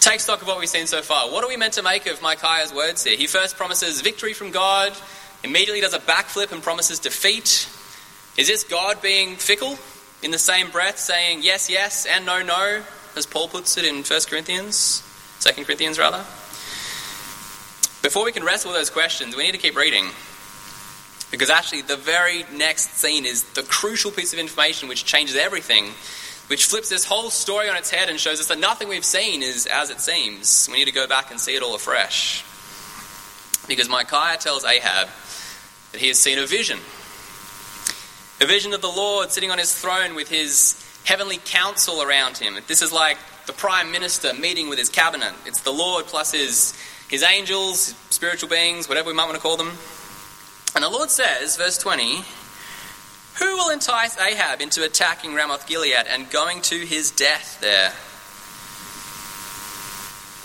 Take 0.00 0.20
stock 0.20 0.42
of 0.42 0.48
what 0.48 0.58
we've 0.58 0.68
seen 0.68 0.86
so 0.86 1.02
far. 1.02 1.30
What 1.30 1.42
are 1.44 1.48
we 1.48 1.56
meant 1.56 1.74
to 1.74 1.82
make 1.82 2.06
of 2.06 2.22
Micaiah's 2.22 2.72
words 2.72 3.02
here? 3.02 3.16
He 3.16 3.26
first 3.26 3.56
promises 3.56 4.00
victory 4.00 4.32
from 4.32 4.52
God, 4.52 4.96
immediately 5.42 5.80
does 5.80 5.94
a 5.94 5.98
backflip 5.98 6.52
and 6.52 6.62
promises 6.62 7.00
defeat. 7.00 7.68
Is 8.36 8.46
this 8.46 8.62
God 8.62 9.02
being 9.02 9.34
fickle 9.36 9.76
in 10.22 10.30
the 10.30 10.38
same 10.38 10.70
breath, 10.70 10.98
saying 10.98 11.40
yes, 11.42 11.68
yes, 11.68 12.06
and 12.06 12.24
no, 12.24 12.42
no, 12.42 12.82
as 13.16 13.26
Paul 13.26 13.48
puts 13.48 13.76
it 13.76 13.84
in 13.84 14.04
1 14.04 14.20
Corinthians, 14.28 15.02
2 15.40 15.64
Corinthians 15.64 15.98
rather? 15.98 16.24
Before 18.00 18.24
we 18.24 18.30
can 18.30 18.44
wrestle 18.44 18.72
those 18.72 18.90
questions, 18.90 19.34
we 19.34 19.42
need 19.42 19.52
to 19.52 19.58
keep 19.58 19.76
reading. 19.76 20.06
Because 21.32 21.50
actually, 21.50 21.82
the 21.82 21.96
very 21.96 22.44
next 22.54 22.96
scene 22.96 23.26
is 23.26 23.42
the 23.52 23.62
crucial 23.64 24.10
piece 24.10 24.32
of 24.32 24.38
information 24.38 24.88
which 24.88 25.04
changes 25.04 25.36
everything, 25.36 25.92
which 26.48 26.66
flips 26.66 26.88
this 26.88 27.04
whole 27.04 27.30
story 27.30 27.68
on 27.68 27.76
its 27.76 27.90
head 27.90 28.08
and 28.08 28.18
shows 28.18 28.40
us 28.40 28.48
that 28.48 28.58
nothing 28.58 28.88
we've 28.88 29.04
seen 29.04 29.42
is 29.42 29.66
as 29.66 29.90
it 29.90 30.00
seems. 30.00 30.68
We 30.70 30.78
need 30.78 30.86
to 30.86 30.92
go 30.92 31.06
back 31.06 31.30
and 31.30 31.40
see 31.40 31.54
it 31.54 31.62
all 31.62 31.74
afresh. 31.74 32.44
Because 33.68 33.88
Micaiah 33.88 34.38
tells 34.38 34.64
Ahab 34.64 35.08
that 35.92 36.00
he 36.00 36.08
has 36.08 36.18
seen 36.18 36.38
a 36.38 36.46
vision 36.46 36.78
a 38.40 38.46
vision 38.46 38.72
of 38.72 38.80
the 38.80 38.88
Lord 38.88 39.32
sitting 39.32 39.50
on 39.50 39.58
his 39.58 39.74
throne 39.74 40.14
with 40.14 40.28
his 40.28 40.80
heavenly 41.04 41.40
council 41.44 42.02
around 42.02 42.38
him. 42.38 42.56
This 42.68 42.82
is 42.82 42.92
like 42.92 43.18
the 43.46 43.52
prime 43.52 43.90
minister 43.90 44.32
meeting 44.32 44.68
with 44.68 44.78
his 44.78 44.88
cabinet. 44.88 45.32
It's 45.44 45.62
the 45.62 45.72
Lord 45.72 46.06
plus 46.06 46.32
his, 46.32 46.78
his 47.08 47.24
angels, 47.24 47.94
spiritual 48.10 48.48
beings, 48.48 48.88
whatever 48.88 49.08
we 49.08 49.14
might 49.14 49.24
want 49.24 49.34
to 49.34 49.42
call 49.42 49.56
them. 49.56 49.72
And 50.76 50.84
the 50.84 50.88
Lord 50.88 51.10
says, 51.10 51.56
verse 51.56 51.78
20, 51.78 52.22
Who 53.38 53.56
will 53.56 53.70
entice 53.70 54.18
Ahab 54.18 54.60
into 54.60 54.84
attacking 54.84 55.34
Ramoth 55.34 55.66
Gilead 55.66 56.06
and 56.08 56.30
going 56.30 56.60
to 56.62 56.78
his 56.78 57.10
death 57.10 57.60
there? 57.60 57.92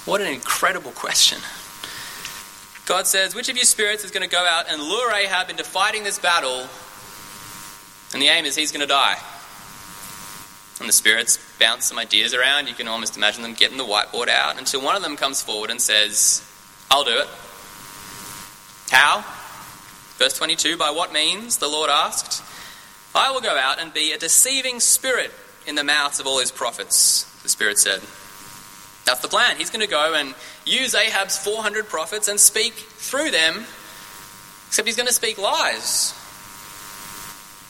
What 0.06 0.22
an 0.22 0.34
incredible 0.34 0.92
question. 0.92 1.40
God 2.86 3.08
says, 3.08 3.34
Which 3.34 3.50
of 3.50 3.58
you 3.58 3.64
spirits 3.64 4.04
is 4.04 4.12
going 4.12 4.28
to 4.28 4.30
go 4.30 4.46
out 4.46 4.66
and 4.70 4.82
lure 4.82 5.12
Ahab 5.12 5.50
into 5.50 5.64
fighting 5.64 6.04
this 6.04 6.20
battle 6.20 6.68
and 8.14 8.22
the 8.22 8.28
aim 8.28 8.46
is 8.46 8.56
he's 8.56 8.72
going 8.72 8.82
to 8.82 8.88
die. 8.88 9.18
And 10.80 10.88
the 10.88 10.94
spirits 10.94 11.40
bounce 11.60 11.86
some 11.86 11.98
ideas 11.98 12.34
around. 12.34 12.68
You 12.68 12.76
can 12.76 12.88
almost 12.88 13.18
imagine 13.18 13.42
them 13.42 13.54
getting 13.54 13.78
the 13.78 13.84
whiteboard 13.84 14.28
out 14.28 14.58
until 14.60 14.82
one 14.82 14.96
of 14.96 15.02
them 15.02 15.18
comes 15.18 15.42
forward 15.42 15.72
and 15.72 15.82
says, 15.82 16.44
I'll 16.92 17.04
do 17.04 17.18
it. 17.18 17.28
How? 18.90 19.24
Verse 20.18 20.38
22 20.38 20.78
By 20.78 20.92
what 20.92 21.12
means? 21.12 21.58
The 21.58 21.68
Lord 21.68 21.90
asked. 21.90 22.44
I 23.16 23.32
will 23.32 23.42
go 23.42 23.56
out 23.58 23.80
and 23.80 23.94
be 23.94 24.12
a 24.12 24.18
deceiving 24.18 24.80
spirit 24.80 25.32
in 25.68 25.76
the 25.76 25.84
mouths 25.84 26.20
of 26.20 26.28
all 26.28 26.40
his 26.40 26.52
prophets, 26.52 27.24
the 27.44 27.50
Spirit 27.50 27.78
said. 27.78 28.02
That's 29.06 29.22
the 29.22 29.28
plan. 29.28 29.58
He's 29.58 29.70
going 29.70 29.86
to 29.86 29.92
go 29.92 30.14
and 30.14 30.34
use 30.66 30.96
Ahab's 30.96 31.38
400 31.38 31.88
prophets 31.88 32.28
and 32.28 32.40
speak 32.40 32.74
through 32.74 33.32
them, 33.32 33.66
except 34.68 34.88
he's 34.88 34.96
going 34.96 35.08
to 35.08 35.14
speak 35.14 35.38
lies. 35.38 36.14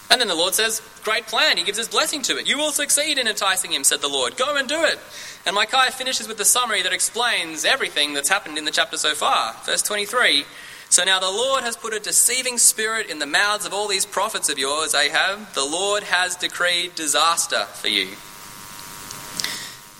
And 0.09 0.21
then 0.21 0.27
the 0.27 0.35
Lord 0.35 0.53
says, 0.53 0.81
Great 1.03 1.27
plan. 1.27 1.57
He 1.57 1.63
gives 1.63 1.77
his 1.77 1.89
blessing 1.89 2.21
to 2.23 2.37
it. 2.37 2.47
You 2.47 2.57
will 2.57 2.71
succeed 2.71 3.17
in 3.17 3.27
enticing 3.27 3.73
him, 3.73 3.83
said 3.83 3.99
the 3.99 4.07
Lord. 4.07 4.37
Go 4.37 4.55
and 4.55 4.69
do 4.69 4.83
it. 4.83 4.97
And 5.45 5.55
Micaiah 5.55 5.91
finishes 5.91 6.29
with 6.29 6.37
the 6.37 6.45
summary 6.45 6.81
that 6.83 6.93
explains 6.93 7.65
everything 7.65 8.13
that's 8.13 8.29
happened 8.29 8.57
in 8.57 8.63
the 8.63 8.71
chapter 8.71 8.95
so 8.95 9.13
far. 9.13 9.53
Verse 9.65 9.81
23 9.81 10.45
So 10.93 11.03
now 11.03 11.19
the 11.19 11.25
Lord 11.25 11.63
has 11.63 11.75
put 11.75 11.95
a 11.95 11.99
deceiving 11.99 12.59
spirit 12.59 13.09
in 13.09 13.17
the 13.17 13.25
mouths 13.25 13.65
of 13.65 13.73
all 13.73 13.87
these 13.87 14.05
prophets 14.05 14.47
of 14.49 14.59
yours, 14.59 14.93
Ahab. 14.93 15.51
The 15.53 15.65
Lord 15.65 16.03
has 16.03 16.35
decreed 16.35 16.93
disaster 16.93 17.65
for 17.65 17.87
you. 17.87 18.09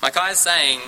Micaiah 0.03 0.33
is 0.33 0.39
saying, 0.39 0.81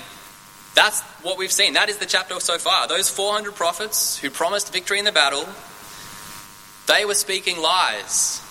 that's 0.75 1.01
what 1.23 1.39
we've 1.39 1.51
seen. 1.51 1.73
That 1.73 1.89
is 1.89 1.97
the 1.97 2.05
chapter 2.05 2.39
so 2.39 2.59
far. 2.59 2.87
Those 2.87 3.09
400 3.09 3.55
prophets 3.55 4.19
who 4.19 4.29
promised 4.29 4.71
victory 4.71 4.99
in 4.99 5.05
the 5.05 5.11
battle, 5.11 5.49
they 6.85 7.03
were 7.03 7.15
speaking 7.15 7.59
lies 7.59 8.43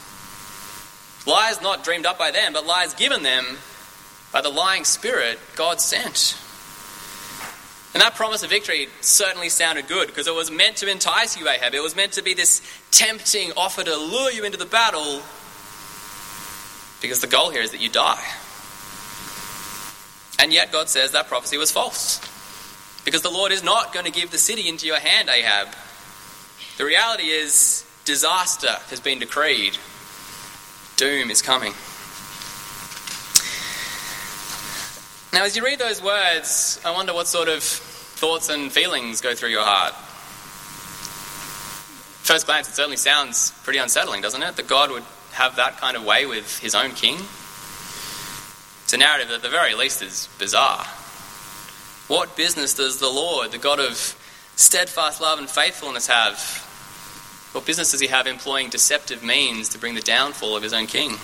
Lies 1.24 1.62
not 1.62 1.84
dreamed 1.84 2.04
up 2.04 2.18
by 2.18 2.32
them, 2.32 2.52
but 2.52 2.66
lies 2.66 2.94
given 2.94 3.22
them 3.22 3.58
by 4.32 4.40
the 4.40 4.50
lying 4.50 4.84
spirit 4.84 5.38
God 5.54 5.80
sent. 5.80 6.36
And 7.94 8.02
that 8.02 8.16
promise 8.16 8.42
of 8.42 8.50
victory 8.50 8.88
certainly 9.00 9.48
sounded 9.48 9.86
good 9.86 10.08
because 10.08 10.26
it 10.26 10.34
was 10.34 10.50
meant 10.50 10.78
to 10.78 10.90
entice 10.90 11.38
you, 11.38 11.48
Ahab. 11.48 11.74
It 11.74 11.82
was 11.82 11.94
meant 11.94 12.12
to 12.12 12.22
be 12.22 12.34
this 12.34 12.60
tempting 12.90 13.52
offer 13.56 13.84
to 13.84 13.96
lure 13.96 14.32
you 14.32 14.44
into 14.44 14.58
the 14.58 14.66
battle 14.66 15.22
because 17.00 17.20
the 17.20 17.28
goal 17.28 17.50
here 17.50 17.62
is 17.62 17.70
that 17.70 17.80
you 17.80 17.88
die. 17.88 18.24
And 20.40 20.52
yet 20.52 20.72
God 20.72 20.88
says 20.88 21.12
that 21.12 21.28
prophecy 21.28 21.56
was 21.56 21.70
false 21.70 22.20
because 23.04 23.22
the 23.22 23.30
Lord 23.30 23.52
is 23.52 23.62
not 23.62 23.92
going 23.92 24.06
to 24.06 24.12
give 24.12 24.32
the 24.32 24.38
city 24.38 24.68
into 24.68 24.86
your 24.86 24.98
hand, 24.98 25.28
Ahab. 25.28 25.68
The 26.78 26.84
reality 26.84 27.24
is 27.24 27.84
disaster 28.04 28.76
has 28.90 28.98
been 28.98 29.20
decreed 29.20 29.78
doom 30.96 31.30
is 31.30 31.42
coming. 31.42 31.72
Now, 35.34 35.42
as 35.42 35.56
you 35.56 35.64
read 35.64 35.80
those 35.80 36.00
words, 36.00 36.80
I 36.84 36.92
wonder 36.92 37.12
what 37.12 37.26
sort 37.26 37.48
of 37.48 37.60
thoughts 37.60 38.50
and 38.50 38.70
feelings 38.70 39.20
go 39.20 39.34
through 39.34 39.48
your 39.48 39.64
heart. 39.64 39.92
First 42.22 42.46
glance, 42.46 42.68
it 42.68 42.76
certainly 42.76 42.96
sounds 42.96 43.50
pretty 43.64 43.80
unsettling, 43.80 44.20
doesn't 44.20 44.40
it? 44.40 44.54
That 44.54 44.68
God 44.68 44.92
would 44.92 45.02
have 45.32 45.56
that 45.56 45.78
kind 45.78 45.96
of 45.96 46.04
way 46.04 46.24
with 46.24 46.60
his 46.60 46.76
own 46.76 46.92
king. 46.92 47.16
It's 48.84 48.92
a 48.92 48.96
narrative 48.96 49.26
that, 49.26 49.34
at 49.34 49.42
the 49.42 49.48
very 49.48 49.74
least, 49.74 50.02
is 50.02 50.28
bizarre. 50.38 50.84
What 52.06 52.36
business 52.36 52.74
does 52.74 53.00
the 53.00 53.10
Lord, 53.10 53.50
the 53.50 53.58
God 53.58 53.80
of 53.80 53.96
steadfast 54.54 55.20
love 55.20 55.40
and 55.40 55.50
faithfulness, 55.50 56.06
have 56.06 56.38
what 57.50 57.66
business 57.66 57.90
does 57.90 58.00
he 58.00 58.06
have 58.06 58.28
employing 58.28 58.68
deceptive 58.68 59.24
means 59.24 59.70
to 59.70 59.78
bring 59.78 59.96
the 59.96 60.00
downfall 60.00 60.56
of 60.56 60.62
his 60.62 60.72
own 60.72 60.86
king? 60.86 61.16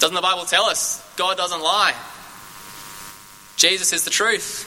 Doesn't 0.00 0.14
the 0.14 0.20
Bible 0.20 0.44
tell 0.44 0.64
us 0.64 1.00
God 1.16 1.36
doesn't 1.36 1.62
lie? 1.62 1.94
Jesus 3.56 3.92
is 3.92 4.04
the 4.04 4.10
truth. 4.10 4.66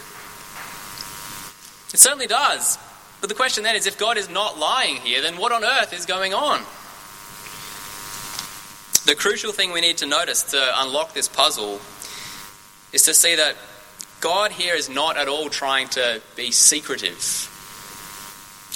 It 1.94 2.00
certainly 2.00 2.28
does. 2.28 2.78
But 3.20 3.28
the 3.30 3.36
question 3.36 3.64
then 3.64 3.76
is 3.76 3.86
if 3.86 3.98
God 3.98 4.18
is 4.18 4.30
not 4.30 4.58
lying 4.58 4.98
here, 4.98 5.22
then 5.22 5.38
what 5.38 5.52
on 5.52 5.64
earth 5.64 5.94
is 5.94 6.06
going 6.06 6.34
on? 6.34 6.60
The 9.06 9.16
crucial 9.16 9.52
thing 9.52 9.74
we 9.74 9.82
need 9.82 9.98
to 9.98 10.06
notice 10.06 10.44
to 10.52 10.82
unlock 10.82 11.14
this 11.14 11.28
puzzle 11.28 11.82
is 12.94 13.04
to 13.04 13.14
see 13.14 13.36
that 13.36 13.56
God 14.22 14.52
here 14.52 14.76
is 14.76 14.90
not 14.90 15.18
at 15.18 15.28
all 15.28 15.50
trying 15.50 15.90
to 15.90 16.22
be 16.38 16.52
secretive 16.52 17.50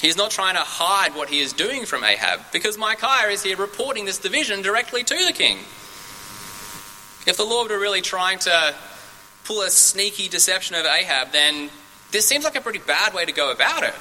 He's 0.00 0.16
not 0.16 0.30
trying 0.30 0.54
to 0.54 0.60
hide 0.60 1.14
what 1.16 1.28
he 1.28 1.40
is 1.40 1.52
doing 1.52 1.84
from 1.84 2.04
Ahab 2.04 2.40
because 2.52 2.78
Micaiah 2.78 3.30
is 3.30 3.42
here 3.42 3.56
reporting 3.56 4.04
this 4.04 4.18
division 4.18 4.62
directly 4.62 5.02
to 5.02 5.24
the 5.26 5.32
king. 5.32 5.58
If 7.28 7.36
the 7.36 7.44
Lord 7.44 7.70
were 7.70 7.78
really 7.78 8.00
trying 8.00 8.38
to 8.40 8.74
pull 9.44 9.60
a 9.60 9.68
sneaky 9.68 10.28
deception 10.28 10.76
over 10.76 10.88
Ahab, 10.88 11.30
then 11.30 11.68
this 12.10 12.26
seems 12.26 12.42
like 12.42 12.56
a 12.56 12.62
pretty 12.62 12.78
bad 12.78 13.12
way 13.12 13.26
to 13.26 13.32
go 13.32 13.52
about 13.52 13.82
it. 13.82 13.92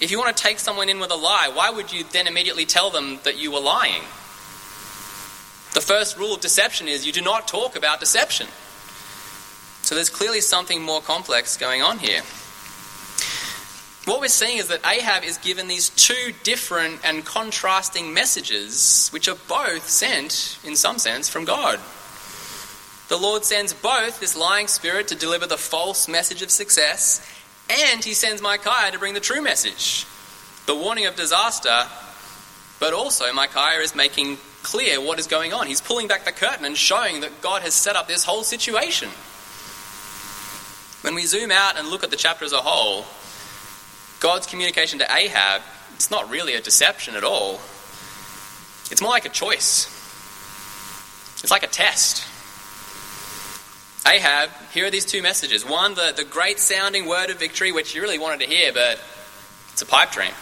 If 0.00 0.12
you 0.12 0.18
want 0.20 0.36
to 0.36 0.40
take 0.40 0.60
someone 0.60 0.88
in 0.88 1.00
with 1.00 1.10
a 1.10 1.16
lie, 1.16 1.50
why 1.52 1.70
would 1.70 1.92
you 1.92 2.04
then 2.12 2.28
immediately 2.28 2.64
tell 2.64 2.90
them 2.90 3.18
that 3.24 3.38
you 3.38 3.50
were 3.50 3.58
lying? 3.58 4.02
The 5.74 5.80
first 5.80 6.16
rule 6.16 6.36
of 6.36 6.40
deception 6.40 6.86
is 6.86 7.04
you 7.04 7.12
do 7.12 7.22
not 7.22 7.48
talk 7.48 7.74
about 7.74 7.98
deception. 7.98 8.46
So 9.82 9.96
there's 9.96 10.10
clearly 10.10 10.42
something 10.42 10.80
more 10.80 11.00
complex 11.00 11.56
going 11.56 11.82
on 11.82 11.98
here. 11.98 12.22
What 14.10 14.20
we're 14.20 14.26
seeing 14.26 14.58
is 14.58 14.66
that 14.66 14.84
Ahab 14.84 15.22
is 15.22 15.38
given 15.38 15.68
these 15.68 15.90
two 15.90 16.32
different 16.42 16.98
and 17.04 17.24
contrasting 17.24 18.12
messages, 18.12 19.08
which 19.10 19.28
are 19.28 19.36
both 19.46 19.88
sent, 19.88 20.58
in 20.64 20.74
some 20.74 20.98
sense, 20.98 21.28
from 21.28 21.44
God. 21.44 21.78
The 23.06 23.16
Lord 23.16 23.44
sends 23.44 23.72
both 23.72 24.18
this 24.18 24.36
lying 24.36 24.66
spirit 24.66 25.06
to 25.08 25.14
deliver 25.14 25.46
the 25.46 25.56
false 25.56 26.08
message 26.08 26.42
of 26.42 26.50
success, 26.50 27.24
and 27.70 28.04
he 28.04 28.12
sends 28.14 28.42
Micaiah 28.42 28.90
to 28.90 28.98
bring 28.98 29.14
the 29.14 29.20
true 29.20 29.40
message. 29.42 30.06
the 30.66 30.74
warning 30.74 31.06
of 31.06 31.14
disaster, 31.14 31.86
but 32.80 32.92
also 32.92 33.32
Micaiah 33.32 33.78
is 33.78 33.94
making 33.94 34.38
clear 34.64 35.00
what 35.00 35.20
is 35.20 35.28
going 35.28 35.52
on. 35.52 35.68
He's 35.68 35.80
pulling 35.80 36.08
back 36.08 36.24
the 36.24 36.32
curtain 36.32 36.64
and 36.64 36.76
showing 36.76 37.20
that 37.20 37.42
God 37.42 37.62
has 37.62 37.74
set 37.74 37.94
up 37.94 38.08
this 38.08 38.24
whole 38.24 38.42
situation. 38.42 39.08
When 41.02 41.14
we 41.14 41.26
zoom 41.26 41.52
out 41.52 41.78
and 41.78 41.86
look 41.86 42.02
at 42.02 42.10
the 42.10 42.16
chapter 42.16 42.44
as 42.44 42.52
a 42.52 42.58
whole, 42.58 43.06
God's 44.20 44.46
communication 44.46 44.98
to 44.98 45.12
Ahab, 45.12 45.62
it's 45.94 46.10
not 46.10 46.30
really 46.30 46.54
a 46.54 46.60
deception 46.60 47.14
at 47.14 47.24
all. 47.24 47.54
It's 48.90 49.00
more 49.00 49.10
like 49.10 49.24
a 49.24 49.30
choice. 49.30 49.86
It's 51.42 51.50
like 51.50 51.62
a 51.62 51.68
test. 51.68 52.26
Ahab, 54.06 54.50
here 54.72 54.86
are 54.86 54.90
these 54.90 55.06
two 55.06 55.22
messages. 55.22 55.64
One, 55.64 55.94
the, 55.94 56.12
the 56.14 56.24
great 56.24 56.58
sounding 56.58 57.06
word 57.06 57.30
of 57.30 57.38
victory, 57.38 57.72
which 57.72 57.94
you 57.94 58.02
really 58.02 58.18
wanted 58.18 58.40
to 58.40 58.46
hear, 58.46 58.72
but 58.72 59.00
it's 59.72 59.82
a 59.82 59.86
pipe 59.86 60.10
dream. 60.10 60.32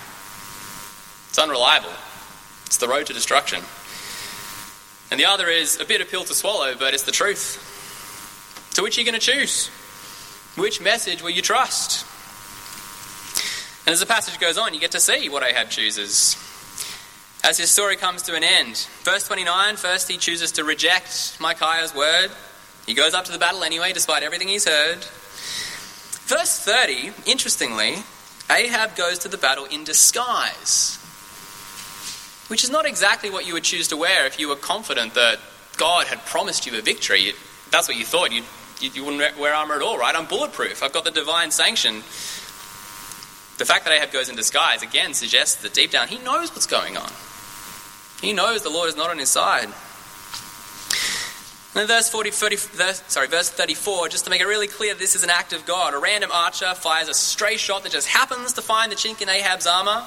It's 1.29 1.39
unreliable. 1.39 1.93
It's 2.67 2.79
the 2.79 2.89
road 2.89 3.07
to 3.07 3.13
destruction. 3.13 3.63
And 5.11 5.19
the 5.19 5.27
other 5.27 5.49
is 5.49 5.81
a 5.81 5.85
bitter 5.85 6.05
pill 6.05 6.25
to 6.25 6.35
swallow, 6.35 6.75
but 6.79 6.95
it's 6.95 7.05
the 7.05 7.13
truth. 7.13 7.65
So, 8.71 8.83
which 8.83 8.97
are 8.97 9.01
you 9.01 9.07
going 9.11 9.19
to 9.19 9.25
choose? 9.33 9.69
Which 10.57 10.81
message 10.81 11.23
will 11.23 11.31
you 11.31 11.43
trust? 11.43 12.05
And 13.89 13.95
as 13.95 14.01
the 14.01 14.07
passage 14.07 14.39
goes 14.39 14.59
on, 14.59 14.75
you 14.75 14.81
get 14.81 14.91
to 14.91 15.01
see 15.01 15.31
what 15.31 15.43
Ahab 15.43 15.71
chooses. 15.71 16.37
As 17.43 17.57
his 17.57 17.71
story 17.71 17.97
comes 17.97 18.21
to 18.25 18.35
an 18.35 18.45
end, 18.45 18.87
verse 19.01 19.27
29, 19.27 19.77
first 19.77 20.11
he 20.11 20.19
chooses 20.19 20.53
to 20.53 20.65
reject 20.65 21.39
Micaiah's 21.41 21.95
word. 21.95 22.31
He 22.85 22.93
goes 22.93 23.15
up 23.15 23.25
to 23.25 23.33
the 23.33 23.39
battle 23.39 23.65
anyway, 23.65 23.95
despite 23.95 24.23
everything 24.23 24.49
he's 24.49 24.67
heard. 24.67 24.99
Verse 26.27 26.61
30, 26.67 27.13
interestingly, 27.25 27.95
Ahab 28.51 28.95
goes 28.95 29.21
to 29.21 29.29
the 29.29 29.39
battle 29.39 29.65
in 29.65 29.85
disguise, 29.85 30.99
which 32.49 32.65
is 32.65 32.71
not 32.71 32.85
exactly 32.85 33.31
what 33.31 33.47
you 33.47 33.55
would 33.55 33.65
choose 33.65 33.89
to 33.89 33.97
wear 33.97 34.27
if 34.27 34.39
you 34.39 34.51
were 34.51 34.57
confident 34.57 35.15
that 35.15 35.39
God 35.79 36.09
had 36.09 36.23
promised 36.27 36.67
you 36.67 36.79
a 36.79 36.83
victory. 36.83 37.33
That's 37.71 37.89
what 37.89 37.97
you 37.97 38.05
thought. 38.05 38.33
You, 38.33 38.43
you, 38.83 38.91
you 38.91 39.03
wouldn't 39.07 39.39
wear 39.39 39.55
armor 39.55 39.77
at 39.77 39.81
all, 39.81 39.97
right? 39.97 40.15
I'm 40.15 40.27
bulletproof. 40.27 40.83
I've 40.83 40.93
got 40.93 41.07
the 41.07 41.11
divine 41.11 41.51
sanction. 41.51 42.03
The 43.59 43.65
fact 43.65 43.85
that 43.85 43.93
Ahab 43.93 44.13
goes 44.13 44.29
in 44.29 44.37
disguise, 44.37 44.83
again, 44.83 45.15
suggests 45.15 45.57
that 45.63 45.75
deep 45.75 45.91
down 45.91 46.09
he 46.09 46.19
knows 46.19 46.51
what's 46.51 46.67
going 46.67 46.97
on. 46.97 47.11
He 48.21 48.33
knows 48.33 48.63
the 48.63 48.71
Lord 48.71 48.89
is 48.89 48.97
not 48.97 49.11
on 49.11 49.19
his 49.19 49.29
side. 49.29 49.69
And 51.75 51.87
verse 51.87 52.09
40, 52.09 52.31
30, 52.31 52.57
verse, 52.57 53.03
sorry, 53.09 53.29
verse 53.29 53.51
34, 53.51 54.09
just 54.09 54.25
to 54.25 54.31
make 54.31 54.41
it 54.41 54.47
really 54.47 54.67
clear 54.67 54.95
this 54.95 55.15
is 55.15 55.23
an 55.23 55.31
act 55.31 55.53
of 55.53 55.67
God. 55.67 55.95
A 55.95 55.99
random 55.99 56.31
archer 56.33 56.75
fires 56.75 57.09
a 57.09 57.15
stray 57.15 57.57
shot 57.57 57.83
that 57.83 57.93
just 57.93 58.09
happens 58.09 58.55
to 58.55 58.63
find 58.63 58.91
the 58.91 58.97
chink 58.97 59.23
in 59.23 59.29
Ahab's 59.29 59.67
armor. 59.67 60.05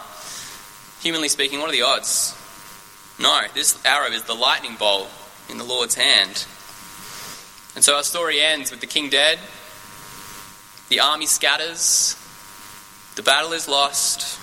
Humanly 1.02 1.30
speaking, 1.30 1.60
what 1.60 1.70
are 1.70 1.74
the 1.74 1.84
odds? 1.84 2.36
No, 3.20 3.42
this 3.54 3.80
arrow 3.86 4.12
is 4.12 4.24
the 4.24 4.34
lightning 4.34 4.76
bolt 4.78 5.10
in 5.50 5.58
the 5.58 5.64
Lord's 5.64 5.96
hand. 5.96 6.46
And 7.76 7.84
so 7.84 7.96
our 7.96 8.04
story 8.04 8.42
ends 8.42 8.72
with 8.72 8.82
the 8.82 8.88
king 8.88 9.10
dead, 9.10 9.40
the 10.90 11.00
army 11.00 11.26
scatters, 11.26 12.18
the 13.16 13.24
battle 13.24 13.54
is 13.54 13.68
lost, 13.68 14.40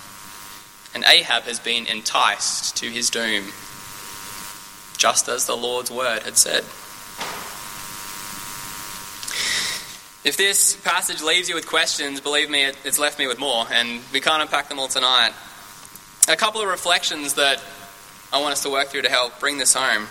and 0.95 1.05
Ahab 1.05 1.45
has 1.45 1.59
been 1.59 1.87
enticed 1.87 2.77
to 2.79 2.87
his 2.87 3.11
doom, 3.11 3.45
just 4.97 5.29
as 5.29 5.47
the 5.47 5.57
Lord's 5.57 5.91
word 5.91 6.23
had 6.23 6.37
said. 6.37 6.65
If 10.25 10.37
this 10.37 10.77
passage 10.77 11.23
leaves 11.23 11.49
you 11.49 11.55
with 11.55 11.67
questions, 11.67 12.21
believe 12.21 12.51
me, 12.51 12.65
it's 12.85 12.99
left 12.99 13.19
me 13.19 13.27
with 13.27 13.39
more, 13.39 13.67
and 13.73 14.01
we 14.13 14.21
can't 14.21 14.43
unpack 14.43 14.69
them 14.69 14.79
all 14.79 14.89
tonight. 14.89 15.33
A 16.29 16.37
couple 16.37 16.61
of 16.61 16.69
reflections 16.69 17.35
that 17.35 17.63
I 18.31 18.41
want 18.43 18.53
us 18.53 18.63
to 18.65 18.71
work 18.71 18.89
through 18.89 19.03
to 19.03 19.09
help 19.09 19.41
bring 19.41 19.57
this 19.57 19.73
home. 19.73 20.07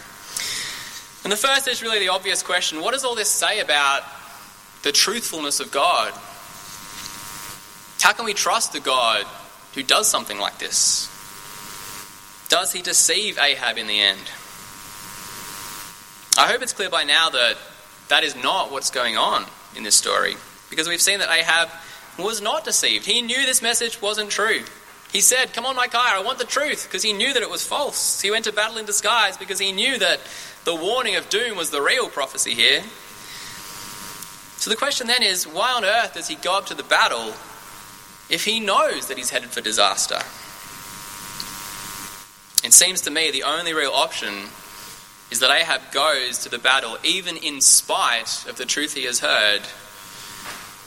And 1.24 1.32
the 1.32 1.38
first 1.38 1.68
is 1.68 1.84
really 1.84 2.00
the 2.00 2.10
obvious 2.10 2.42
question 2.42 2.82
what 2.82 2.94
does 2.94 3.04
all 3.04 3.14
this 3.14 3.30
say 3.30 3.60
about 3.60 4.02
the 4.84 4.92
truthfulness 4.92 5.60
of 5.60 5.72
God? 5.72 6.14
How 8.02 8.14
can 8.14 8.26
we 8.26 8.34
trust 8.34 8.76
a 8.76 8.80
God 8.80 9.26
who 9.74 9.84
does 9.84 10.08
something 10.08 10.40
like 10.40 10.58
this? 10.60 11.10
Does 12.50 12.72
he 12.72 12.82
deceive 12.82 13.38
Ahab 13.38 13.78
in 13.78 13.88
the 13.88 14.00
end? 14.00 14.32
I 16.38 16.48
hope 16.48 16.62
it's 16.62 16.74
clear 16.74 16.90
by 16.90 17.04
now 17.04 17.30
that 17.30 17.58
that 18.10 18.24
is 18.24 18.36
not 18.36 18.72
what's 18.72 18.92
going 18.92 19.18
on 19.18 19.46
in 19.76 19.84
this 19.84 19.96
story, 19.96 20.36
because 20.70 20.88
we've 20.88 21.02
seen 21.02 21.20
that 21.20 21.30
Ahab 21.30 21.70
was 22.18 22.42
not 22.42 22.64
deceived. 22.64 23.06
He 23.06 23.22
knew 23.22 23.46
this 23.46 23.62
message 23.62 24.02
wasn't 24.02 24.30
true. 24.30 24.62
He 25.12 25.22
said, 25.22 25.54
Come 25.54 25.66
on, 25.66 25.76
Micaiah, 25.76 26.20
I 26.20 26.24
want 26.24 26.40
the 26.40 26.46
truth, 26.46 26.86
because 26.88 27.04
he 27.04 27.14
knew 27.14 27.34
that 27.34 27.42
it 27.42 27.50
was 27.50 27.66
false. 27.66 28.22
He 28.22 28.32
went 28.32 28.46
to 28.46 28.54
battle 28.54 28.78
in 28.78 28.86
disguise 28.86 29.38
because 29.38 29.60
he 29.60 29.72
knew 29.72 29.98
that 30.00 30.20
the 30.64 30.76
warning 30.76 31.16
of 31.16 31.30
doom 31.30 31.58
was 31.58 31.70
the 31.70 31.82
real 31.82 32.10
prophecy 32.10 32.54
here. 32.54 32.82
So 34.58 34.70
the 34.70 34.76
question 34.76 35.08
then 35.08 35.24
is 35.24 35.46
why 35.48 35.74
on 35.74 35.86
earth 35.86 36.16
does 36.16 36.28
he 36.28 36.36
go 36.36 36.58
up 36.58 36.66
to 36.68 36.74
the 36.74 36.84
battle 36.84 37.34
if 38.30 38.46
he 38.46 38.60
knows 38.60 39.08
that 39.08 39.18
he's 39.18 39.30
headed 39.30 39.50
for 39.50 39.62
disaster? 39.62 40.20
It 42.66 42.74
seems 42.74 43.02
to 43.02 43.12
me 43.12 43.32
the 43.32 43.44
only 43.44 43.74
real 43.74 43.92
option 43.92 44.34
is 45.32 45.40
that 45.40 45.52
Ahab 45.52 45.92
goes 45.92 46.40
to 46.40 46.50
the 46.50 46.58
battle 46.58 46.98
even 47.04 47.38
in 47.38 47.62
spite 47.62 48.46
of 48.48 48.58
the 48.58 48.66
truth 48.66 48.94
he 48.94 49.04
has 49.04 49.20
heard. 49.20 49.62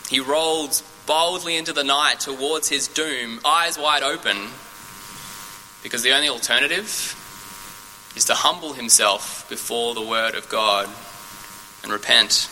He 0.08 0.20
rolls 0.20 0.82
boldly 1.06 1.56
into 1.56 1.72
the 1.72 1.84
night 1.84 2.20
towards 2.20 2.68
his 2.68 2.88
doom, 2.88 3.40
eyes 3.44 3.78
wide 3.78 4.02
open, 4.02 4.36
because 5.82 6.02
the 6.02 6.12
only 6.12 6.28
alternative 6.28 7.16
is 8.16 8.24
to 8.26 8.34
humble 8.34 8.72
himself 8.72 9.48
before 9.48 9.94
the 9.94 10.02
word 10.02 10.34
of 10.34 10.48
God 10.48 10.88
and 11.82 11.92
repent. 11.92 12.50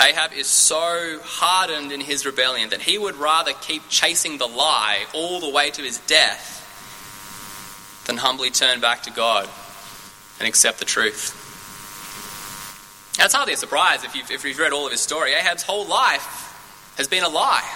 Ahab 0.00 0.32
is 0.32 0.46
so 0.46 1.18
hardened 1.22 1.92
in 1.92 2.00
his 2.00 2.24
rebellion 2.24 2.70
that 2.70 2.80
he 2.80 2.96
would 2.96 3.16
rather 3.16 3.52
keep 3.52 3.82
chasing 3.90 4.38
the 4.38 4.46
lie 4.46 5.04
all 5.12 5.40
the 5.40 5.50
way 5.50 5.70
to 5.70 5.82
his 5.82 5.98
death 6.06 6.56
than 8.06 8.16
humbly 8.16 8.50
turn 8.50 8.80
back 8.80 9.02
to 9.02 9.10
God 9.10 9.48
and 10.38 10.48
accept 10.48 10.78
the 10.78 10.86
truth. 10.86 11.36
That's 13.18 13.34
hardly 13.34 13.52
a 13.52 13.58
surprise 13.58 14.02
if 14.02 14.14
you've, 14.14 14.30
if 14.30 14.42
you've 14.42 14.58
read 14.58 14.72
all 14.72 14.86
of 14.86 14.92
his 14.92 15.02
story. 15.02 15.34
Ahab's 15.34 15.62
whole 15.62 15.86
life 15.86 16.94
has 16.96 17.06
been 17.06 17.22
a 17.22 17.28
lie. 17.28 17.68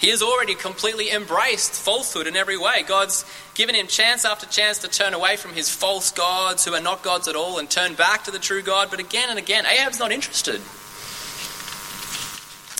He 0.00 0.10
has 0.10 0.22
already 0.22 0.56
completely 0.56 1.10
embraced 1.10 1.72
falsehood 1.72 2.26
in 2.26 2.36
every 2.36 2.56
way. 2.56 2.82
God's 2.86 3.24
given 3.54 3.76
him 3.76 3.86
chance 3.86 4.24
after 4.24 4.46
chance 4.46 4.78
to 4.78 4.88
turn 4.88 5.14
away 5.14 5.36
from 5.36 5.52
his 5.52 5.68
false 5.68 6.10
gods 6.10 6.64
who 6.64 6.74
are 6.74 6.80
not 6.80 7.04
gods 7.04 7.28
at 7.28 7.36
all 7.36 7.58
and 7.58 7.70
turn 7.70 7.94
back 7.94 8.24
to 8.24 8.32
the 8.32 8.38
true 8.38 8.62
God, 8.62 8.88
but 8.90 8.98
again 8.98 9.30
and 9.30 9.38
again, 9.38 9.64
Ahab's 9.64 10.00
not 10.00 10.10
interested. 10.10 10.60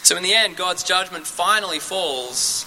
So 0.09 0.17
in 0.17 0.23
the 0.23 0.33
end, 0.33 0.57
God's 0.57 0.85
judgment 0.85 1.27
finally 1.27 1.79
falls. 1.79 2.65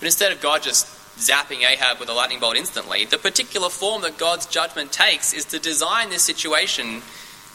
But 0.00 0.06
instead 0.06 0.32
of 0.32 0.40
God 0.40 0.62
just 0.62 0.86
zapping 1.18 1.58
Ahab 1.58 2.00
with 2.00 2.08
a 2.08 2.14
lightning 2.14 2.40
bolt 2.40 2.56
instantly, 2.56 3.04
the 3.04 3.18
particular 3.18 3.68
form 3.68 4.00
that 4.00 4.16
God's 4.16 4.46
judgment 4.46 4.92
takes 4.92 5.34
is 5.34 5.44
to 5.44 5.58
design 5.58 6.08
this 6.08 6.22
situation 6.22 7.02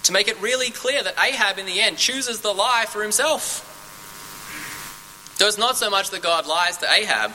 to 0.04 0.12
make 0.12 0.28
it 0.28 0.40
really 0.40 0.70
clear 0.70 1.02
that 1.02 1.16
Ahab, 1.20 1.58
in 1.58 1.66
the 1.66 1.82
end, 1.82 1.98
chooses 1.98 2.42
the 2.42 2.54
lie 2.54 2.86
for 2.88 3.02
himself. 3.02 3.66
So 5.40 5.48
it's 5.48 5.58
not 5.58 5.76
so 5.76 5.90
much 5.90 6.12
that 6.12 6.22
God 6.22 6.46
lies 6.46 6.78
to 6.78 6.86
Ahab, 6.86 7.32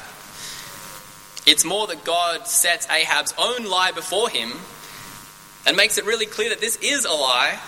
it's 1.44 1.64
more 1.64 1.88
that 1.88 2.04
God 2.04 2.46
sets 2.46 2.88
Ahab's 2.88 3.34
own 3.36 3.68
lie 3.68 3.90
before 3.90 4.28
him 4.28 4.52
and 5.66 5.76
makes 5.76 5.98
it 5.98 6.04
really 6.04 6.26
clear 6.26 6.50
that 6.50 6.60
this 6.60 6.76
is 6.76 7.04
a 7.04 7.10
lie, 7.10 7.58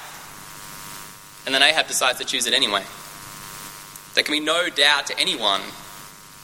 and 1.44 1.52
then 1.52 1.64
Ahab 1.64 1.88
decides 1.88 2.20
to 2.20 2.24
choose 2.24 2.46
it 2.46 2.54
anyway. 2.54 2.84
There 4.14 4.24
can 4.24 4.32
be 4.32 4.40
no 4.40 4.68
doubt 4.68 5.06
to 5.06 5.18
anyone 5.18 5.60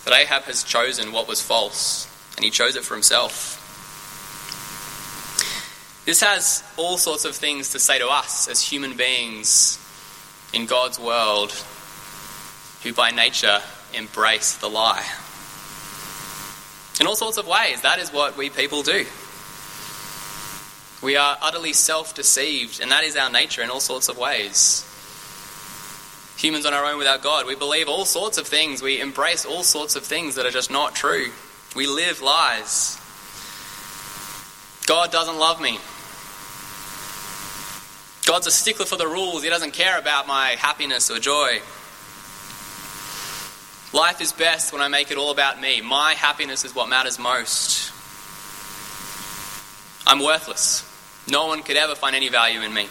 that 0.05 0.15
Ahab 0.15 0.45
has 0.45 0.63
chosen 0.63 1.13
what 1.13 1.27
was 1.27 1.41
false, 1.41 2.09
and 2.37 2.45
he 2.45 2.51
chose 2.51 2.77
it 2.77 2.85
for 2.85 2.95
himself. 2.95 3.61
This 6.05 6.21
has 6.21 6.63
all 6.77 6.99
sorts 6.99 7.25
of 7.25 7.35
things 7.35 7.71
to 7.71 7.79
say 7.79 7.99
to 7.99 8.09
us 8.09 8.49
as 8.49 8.61
human 8.61 8.97
beings 8.97 9.79
in 10.53 10.67
God's 10.67 10.99
world 10.99 11.53
who 12.83 12.93
by 12.93 13.11
nature 13.11 13.61
embrace 13.95 14.55
the 14.57 14.69
lie. 14.69 15.05
In 17.01 17.07
all 17.07 17.17
sorts 17.17 17.39
of 17.39 17.47
ways, 17.47 17.81
that 17.81 17.99
is 17.99 18.13
what 18.13 18.37
we 18.37 18.51
people 18.51 18.83
do. 18.83 19.07
We 21.03 21.17
are 21.17 21.39
utterly 21.41 21.73
self 21.73 22.15
deceived, 22.15 22.81
and 22.81 22.91
that 22.91 23.05
is 23.05 23.17
our 23.17 23.31
nature 23.31 23.63
in 23.63 23.71
all 23.71 23.81
sorts 23.81 24.09
of 24.09 24.19
ways 24.19 24.89
humans 26.45 26.67
on 26.67 26.75
our 26.75 26.85
own 26.85 26.99
without 26.99 27.23
God. 27.23 27.47
We 27.47 27.55
believe 27.55 27.89
all 27.89 28.05
sorts 28.05 28.37
of 28.37 28.47
things. 28.47 28.83
We 28.83 29.01
embrace 29.01 29.47
all 29.47 29.63
sorts 29.63 29.97
of 29.97 30.05
things 30.05 30.35
that 30.35 30.45
are 30.45 30.51
just 30.51 30.71
not 30.71 30.95
true. 30.95 31.31
We 31.75 31.87
live 31.87 32.21
lies. 32.21 32.99
God 34.87 35.11
doesn't 35.11 35.39
love 35.39 35.63
me. 35.63 35.79
God's 38.27 38.47
a 38.47 38.51
stickler 38.51 38.85
for 38.85 38.97
the 38.97 39.07
rules. 39.07 39.43
He 39.43 39.49
doesn't 39.49 39.73
care 39.73 39.99
about 39.99 40.27
my 40.27 40.51
happiness 40.59 41.11
or 41.11 41.19
joy. 41.19 41.61
Life 43.95 44.21
is 44.21 44.33
best 44.33 44.73
when 44.73 44.83
I 44.83 44.89
make 44.89 45.11
it 45.11 45.17
all 45.17 45.31
about 45.31 45.61
me. 45.61 45.81
My 45.81 46.13
happiness 46.13 46.65
is 46.65 46.75
what 46.75 46.91
matters 46.91 47.19
most. 47.19 47.91
I'm 50.07 50.23
worthless. 50.23 50.91
No 51.27 51.47
one 51.47 51.63
could 51.63 51.77
ever 51.77 51.95
find 51.95 52.15
any 52.15 52.29
value 52.29 52.61
in 52.61 52.75
me. 52.75 52.89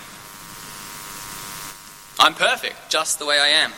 I'm 2.23 2.35
perfect, 2.35 2.89
just 2.89 3.19
the 3.19 3.25
way 3.25 3.37
I 3.37 3.49
am. 3.49 3.73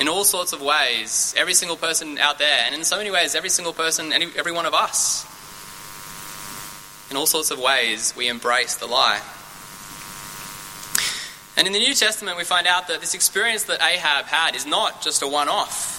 In 0.00 0.08
all 0.08 0.24
sorts 0.24 0.52
of 0.52 0.60
ways, 0.60 1.32
every 1.36 1.54
single 1.54 1.76
person 1.76 2.18
out 2.18 2.40
there, 2.40 2.64
and 2.66 2.74
in 2.74 2.82
so 2.82 2.96
many 2.96 3.12
ways, 3.12 3.36
every 3.36 3.50
single 3.50 3.72
person, 3.72 4.12
any, 4.12 4.26
every 4.36 4.50
one 4.50 4.66
of 4.66 4.74
us, 4.74 5.24
in 7.08 7.16
all 7.16 7.28
sorts 7.28 7.52
of 7.52 7.60
ways, 7.60 8.14
we 8.16 8.26
embrace 8.26 8.74
the 8.74 8.86
lie. 8.86 9.20
And 11.56 11.68
in 11.68 11.72
the 11.72 11.78
New 11.78 11.94
Testament, 11.94 12.36
we 12.36 12.42
find 12.42 12.66
out 12.66 12.88
that 12.88 13.00
this 13.00 13.14
experience 13.14 13.62
that 13.64 13.80
Ahab 13.80 14.24
had 14.24 14.56
is 14.56 14.66
not 14.66 15.02
just 15.02 15.22
a 15.22 15.28
one 15.28 15.48
off. 15.48 15.94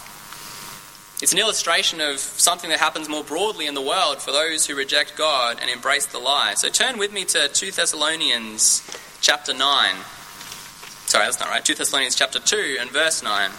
It's 1.23 1.32
an 1.32 1.39
illustration 1.39 2.02
of 2.02 2.19
something 2.19 2.69
that 2.71 2.80
happens 2.80 3.08
more 3.08 3.23
broadly 3.23 3.67
in 3.67 3.73
the 3.73 3.82
world 3.82 4.21
for 4.21 4.34
those 4.34 4.67
who 4.67 4.76
reject 4.76 5.15
God 5.15 5.60
and 5.62 5.69
embrace 5.69 6.08
the 6.08 6.19
lie. 6.19 6.56
So 6.56 6.67
turn 6.67 6.97
with 6.97 7.13
me 7.13 7.23
to 7.23 7.47
2 7.47 7.71
Thessalonians 7.71 8.84
chapter 9.21 9.53
9. 9.53 9.95
Sorry, 11.06 11.25
that's 11.25 11.39
not 11.39 11.49
right. 11.49 11.63
2 11.63 11.75
Thessalonians 11.75 12.15
chapter 12.15 12.39
2 12.39 12.77
and 12.80 12.89
verse 12.91 13.21
9. 13.23 13.51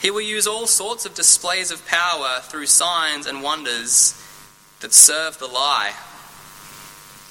He 0.00 0.10
will 0.10 0.20
use 0.20 0.46
all 0.46 0.66
sorts 0.66 1.06
of 1.06 1.14
displays 1.14 1.70
of 1.70 1.86
power 1.86 2.40
through 2.42 2.66
signs 2.66 3.26
and 3.26 3.42
wonders 3.42 4.20
that 4.80 4.92
serve 4.92 5.38
the 5.38 5.46
lie, 5.46 5.92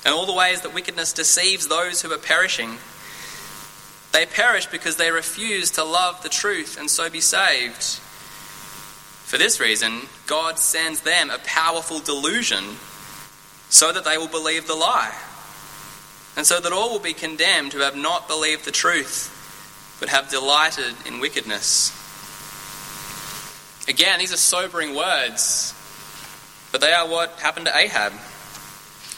and 0.04 0.14
all 0.14 0.26
the 0.26 0.34
ways 0.34 0.62
that 0.62 0.74
wickedness 0.74 1.14
deceives 1.14 1.68
those 1.68 2.02
who 2.02 2.12
are 2.12 2.18
perishing. 2.18 2.78
They 4.12 4.26
perish 4.26 4.66
because 4.66 4.96
they 4.96 5.12
refuse 5.12 5.72
to 5.72 5.84
love 5.84 6.24
the 6.24 6.30
truth 6.30 6.80
and 6.80 6.90
so 6.90 7.10
be 7.10 7.22
saved. 7.22 8.00
For 9.34 9.40
this 9.40 9.60
reason, 9.60 10.02
God 10.28 10.60
sends 10.60 11.02
them 11.02 11.32
a 11.32 11.40
powerful 11.40 11.98
delusion 11.98 12.64
so 13.68 13.92
that 13.92 14.06
they 14.06 14.16
will 14.16 14.28
believe 14.28 14.68
the 14.68 14.76
lie, 14.76 15.12
and 16.38 16.46
so 16.46 16.60
that 16.60 16.72
all 16.72 16.92
will 16.92 17.00
be 17.00 17.14
condemned 17.14 17.74
who 17.74 17.80
have 17.80 17.96
not 17.96 18.28
believed 18.28 18.64
the 18.64 18.72
truth, 18.72 19.98
but 20.00 20.10
have 20.10 20.30
delighted 20.30 20.94
in 21.08 21.20
wickedness. 21.20 21.90
Again, 23.88 24.20
these 24.20 24.32
are 24.32 24.38
sobering 24.38 24.96
words 24.96 25.74
but 26.72 26.82
they 26.82 26.94
are 26.94 27.08
what 27.08 27.32
happened 27.40 27.66
to 27.66 27.76
Ahab. 27.76 28.14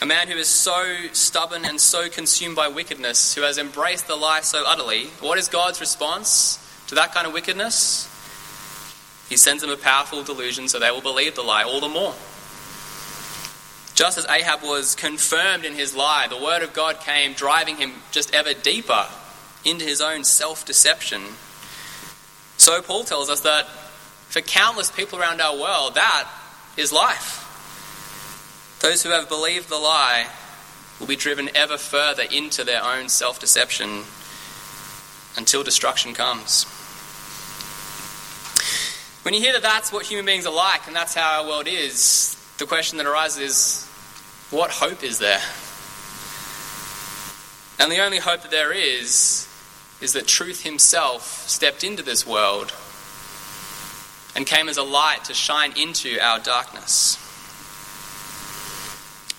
A 0.00 0.06
man 0.06 0.28
who 0.28 0.36
is 0.36 0.48
so 0.48 1.08
stubborn 1.12 1.66
and 1.66 1.78
so 1.78 2.08
consumed 2.08 2.56
by 2.56 2.68
wickedness, 2.68 3.34
who 3.34 3.42
has 3.42 3.58
embraced 3.58 4.06
the 4.06 4.16
lie 4.16 4.40
so 4.40 4.64
utterly. 4.66 5.08
What 5.20 5.36
is 5.36 5.48
God's 5.48 5.78
response 5.78 6.58
to 6.86 6.94
that 6.94 7.12
kind 7.12 7.26
of 7.26 7.34
wickedness? 7.34 8.08
He 9.28 9.36
sends 9.36 9.62
them 9.62 9.70
a 9.70 9.76
powerful 9.76 10.22
delusion 10.22 10.68
so 10.68 10.78
they 10.78 10.90
will 10.90 11.00
believe 11.00 11.34
the 11.34 11.42
lie 11.42 11.64
all 11.64 11.80
the 11.80 11.88
more. 11.88 12.14
Just 13.94 14.18
as 14.18 14.26
Ahab 14.28 14.62
was 14.62 14.94
confirmed 14.94 15.64
in 15.64 15.72
his 15.72 15.96
lie, 15.96 16.26
the 16.28 16.36
word 16.36 16.62
of 16.62 16.72
God 16.74 17.00
came 17.00 17.32
driving 17.32 17.76
him 17.76 17.94
just 18.12 18.34
ever 18.34 18.52
deeper 18.52 19.06
into 19.64 19.84
his 19.84 20.00
own 20.00 20.22
self 20.22 20.64
deception. 20.64 21.22
So 22.58 22.82
Paul 22.82 23.04
tells 23.04 23.30
us 23.30 23.40
that 23.40 23.66
for 24.28 24.40
countless 24.42 24.90
people 24.90 25.18
around 25.18 25.40
our 25.40 25.56
world, 25.56 25.94
that 25.94 26.28
is 26.76 26.92
life. 26.92 27.42
Those 28.80 29.02
who 29.02 29.10
have 29.10 29.28
believed 29.28 29.68
the 29.68 29.78
lie 29.78 30.26
will 31.00 31.06
be 31.06 31.16
driven 31.16 31.48
ever 31.54 31.78
further 31.78 32.24
into 32.30 32.64
their 32.64 32.84
own 32.84 33.08
self 33.08 33.40
deception 33.40 34.04
until 35.36 35.62
destruction 35.62 36.12
comes. 36.14 36.66
When 39.26 39.34
you 39.34 39.40
hear 39.40 39.54
that 39.54 39.62
that's 39.62 39.90
what 39.90 40.06
human 40.06 40.24
beings 40.24 40.46
are 40.46 40.54
like 40.54 40.86
and 40.86 40.94
that's 40.94 41.12
how 41.12 41.42
our 41.42 41.48
world 41.48 41.66
is, 41.66 42.36
the 42.58 42.64
question 42.64 42.96
that 42.98 43.08
arises 43.08 43.38
is 43.40 43.86
what 44.52 44.70
hope 44.70 45.02
is 45.02 45.18
there? 45.18 45.40
And 47.80 47.90
the 47.90 48.04
only 48.04 48.18
hope 48.18 48.42
that 48.42 48.52
there 48.52 48.70
is 48.70 49.48
is 50.00 50.12
that 50.12 50.28
truth 50.28 50.62
himself 50.62 51.48
stepped 51.48 51.82
into 51.82 52.04
this 52.04 52.24
world 52.24 52.72
and 54.36 54.46
came 54.46 54.68
as 54.68 54.76
a 54.76 54.84
light 54.84 55.24
to 55.24 55.34
shine 55.34 55.72
into 55.76 56.20
our 56.20 56.38
darkness. 56.38 57.16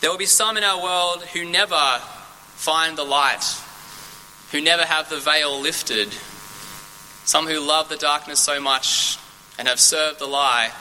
There 0.02 0.12
will 0.12 0.18
be 0.18 0.26
some 0.26 0.58
in 0.58 0.66
our 0.66 0.84
world 0.84 1.24
who 1.32 1.46
never 1.46 2.02
find 2.58 2.98
the 2.98 3.06
light, 3.06 3.46
who 4.52 4.60
never 4.60 4.84
have 4.84 5.10
the 5.10 5.22
veil 5.22 5.62
lifted, 5.62 6.12
some 7.24 7.48
who 7.48 7.62
love 7.62 7.88
the 7.88 7.96
darkness 7.96 8.42
so 8.42 8.60
much 8.60 9.18
and 9.58 9.68
have 9.68 9.80
served 9.80 10.20
the 10.20 10.28
lie, 10.28 10.72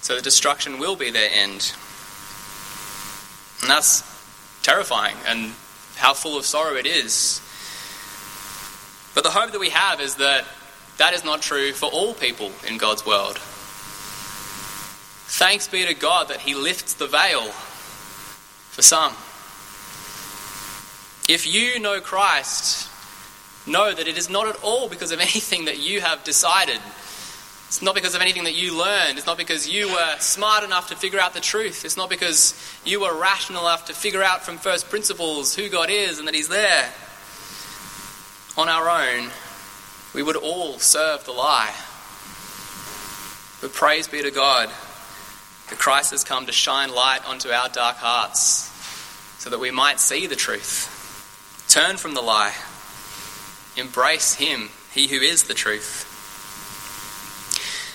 so 0.00 0.14
that 0.16 0.24
destruction 0.24 0.78
will 0.78 0.96
be 0.96 1.10
their 1.10 1.30
end. 1.32 1.74
And 3.60 3.70
that's 3.70 4.02
terrifying 4.62 5.16
and 5.26 5.52
how 5.96 6.14
full 6.14 6.36
of 6.36 6.44
sorrow 6.44 6.74
it 6.74 6.86
is. 6.86 7.40
But 9.14 9.24
the 9.24 9.30
hope 9.30 9.52
that 9.52 9.60
we 9.60 9.70
have 9.70 10.00
is 10.00 10.16
that 10.16 10.44
that 10.98 11.14
is 11.14 11.24
not 11.24 11.42
true 11.42 11.72
for 11.72 11.86
all 11.86 12.14
people 12.14 12.50
in 12.66 12.78
God's 12.78 13.04
world. 13.06 13.38
Thanks 15.34 15.68
be 15.68 15.86
to 15.86 15.94
God 15.94 16.28
that 16.28 16.40
He 16.40 16.54
lifts 16.54 16.94
the 16.94 17.06
veil 17.06 17.50
for 18.70 18.82
some. 18.82 19.12
If 21.28 21.46
you 21.46 21.78
know 21.78 22.00
Christ, 22.00 22.90
know 23.66 23.94
that 23.94 24.08
it 24.08 24.18
is 24.18 24.28
not 24.28 24.48
at 24.48 24.62
all 24.62 24.88
because 24.88 25.12
of 25.12 25.20
anything 25.20 25.66
that 25.66 25.78
you 25.78 26.00
have 26.00 26.24
decided. 26.24 26.80
It's 27.72 27.80
not 27.80 27.94
because 27.94 28.14
of 28.14 28.20
anything 28.20 28.44
that 28.44 28.54
you 28.54 28.78
learned. 28.78 29.16
It's 29.16 29.26
not 29.26 29.38
because 29.38 29.66
you 29.66 29.88
were 29.88 30.16
smart 30.18 30.62
enough 30.62 30.90
to 30.90 30.94
figure 30.94 31.18
out 31.18 31.32
the 31.32 31.40
truth. 31.40 31.86
It's 31.86 31.96
not 31.96 32.10
because 32.10 32.52
you 32.84 33.00
were 33.00 33.18
rational 33.18 33.62
enough 33.62 33.86
to 33.86 33.94
figure 33.94 34.22
out 34.22 34.42
from 34.42 34.58
first 34.58 34.90
principles 34.90 35.54
who 35.54 35.70
God 35.70 35.88
is 35.88 36.18
and 36.18 36.28
that 36.28 36.34
He's 36.34 36.48
there. 36.48 36.90
On 38.58 38.68
our 38.68 38.90
own, 38.90 39.30
we 40.12 40.22
would 40.22 40.36
all 40.36 40.78
serve 40.80 41.24
the 41.24 41.32
lie. 41.32 41.74
But 43.62 43.72
praise 43.72 44.06
be 44.06 44.20
to 44.20 44.30
God 44.30 44.68
that 45.70 45.78
Christ 45.78 46.10
has 46.10 46.24
come 46.24 46.44
to 46.44 46.52
shine 46.52 46.94
light 46.94 47.26
onto 47.26 47.48
our 47.48 47.70
dark 47.70 47.96
hearts 47.96 48.68
so 49.38 49.48
that 49.48 49.60
we 49.60 49.70
might 49.70 49.98
see 49.98 50.26
the 50.26 50.36
truth, 50.36 51.64
turn 51.68 51.96
from 51.96 52.12
the 52.12 52.20
lie, 52.20 52.52
embrace 53.78 54.34
Him, 54.34 54.68
He 54.92 55.08
who 55.08 55.22
is 55.22 55.44
the 55.44 55.54
truth. 55.54 56.10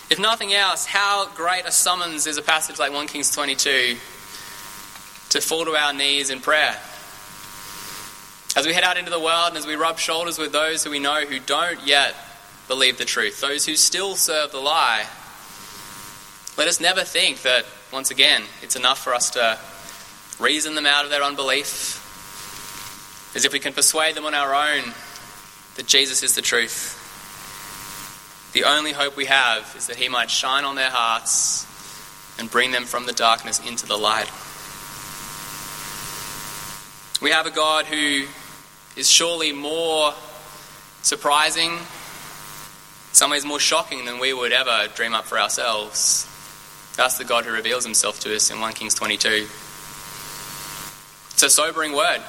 If 0.10 0.20
nothing 0.20 0.54
else, 0.54 0.86
how 0.86 1.28
great 1.36 1.65
a 1.65 1.72
summons 1.72 2.28
is 2.28 2.38
a 2.38 2.41
passage 2.41 2.80
like 2.80 2.93
1 2.93 3.08
Kings 3.08 3.30
22 3.30 3.98
to 5.30 5.41
fall 5.41 5.66
to 5.66 5.76
our 5.76 5.91
knees 5.93 6.30
in 6.30 6.39
prayer. 6.39 6.78
As 8.55 8.66
we 8.66 8.74
head 8.74 8.86
out 8.86 8.97
into 8.97 9.12
the 9.12 9.20
world 9.20 9.49
and 9.49 9.58
as 9.58 9.68
we 9.68 9.76
rub 9.76 9.99
shoulders 9.99 10.39
with 10.39 10.53
those 10.53 10.86
who 10.86 10.91
we 10.91 10.99
know 10.99 11.26
who 11.26 11.39
don't 11.39 11.86
yet 11.86 12.16
believe 12.70 12.97
the 12.97 13.03
truth, 13.03 13.41
those 13.41 13.66
who 13.66 13.76
still 13.76 14.16
serve 14.16 14.53
the 14.53 14.60
lie, 14.60 15.05
let 16.58 16.70
us 16.70 16.80
never 16.80 17.03
think 17.03 17.41
that, 17.41 17.66
once 17.91 18.10
again, 18.10 18.43
it's 18.62 18.78
enough 18.78 18.99
for 18.99 19.14
us 19.14 19.32
to 19.32 19.60
reason 20.39 20.76
them 20.76 20.86
out 20.86 21.03
of 21.03 21.12
their 21.12 21.22
unbelief, 21.22 22.01
as 23.36 23.43
if 23.43 23.51
we 23.51 23.60
can 23.60 23.74
persuade 23.74 24.16
them 24.16 24.26
on 24.26 24.34
our 24.34 24.55
own 24.55 24.93
that 25.76 25.86
Jesus 25.86 26.24
is 26.24 26.34
the 26.34 26.41
truth. 26.41 26.97
The 28.58 28.64
only 28.64 28.91
hope 28.91 29.16
we 29.16 29.26
have 29.26 29.72
is 29.78 29.86
that 29.86 29.97
He 29.97 30.10
might 30.10 30.32
shine 30.32 30.66
on 30.66 30.76
their 30.76 30.89
hearts 30.89 31.68
and 32.39 32.49
bring 32.49 32.72
them 32.72 32.86
from 32.86 33.05
the 33.05 33.14
darkness 33.14 33.60
into 33.60 33.86
the 33.86 33.95
light. 33.95 34.32
We 37.22 37.30
have 37.30 37.45
a 37.45 37.51
God 37.51 37.86
who 37.86 38.26
is 38.99 39.08
surely 39.08 39.53
more 39.53 40.12
surprising, 41.03 41.70
in 41.70 41.78
some 43.12 43.30
ways 43.30 43.45
more 43.45 43.60
shocking 43.60 44.05
than 44.05 44.18
we 44.18 44.34
would 44.34 44.51
ever 44.51 44.88
dream 44.95 45.14
up 45.14 45.26
for 45.26 45.38
ourselves. 45.38 46.28
That's 46.95 47.20
the 47.20 47.26
God 47.26 47.45
who 47.45 47.51
reveals 47.51 47.86
himself 47.86 48.20
to 48.22 48.36
us 48.36 48.49
in 48.49 48.60
1 48.60 48.74
Kings 48.74 48.95
22. 48.95 49.45
It's 51.30 51.43
a 51.43 51.49
sobering 51.51 51.93
word. 51.93 52.24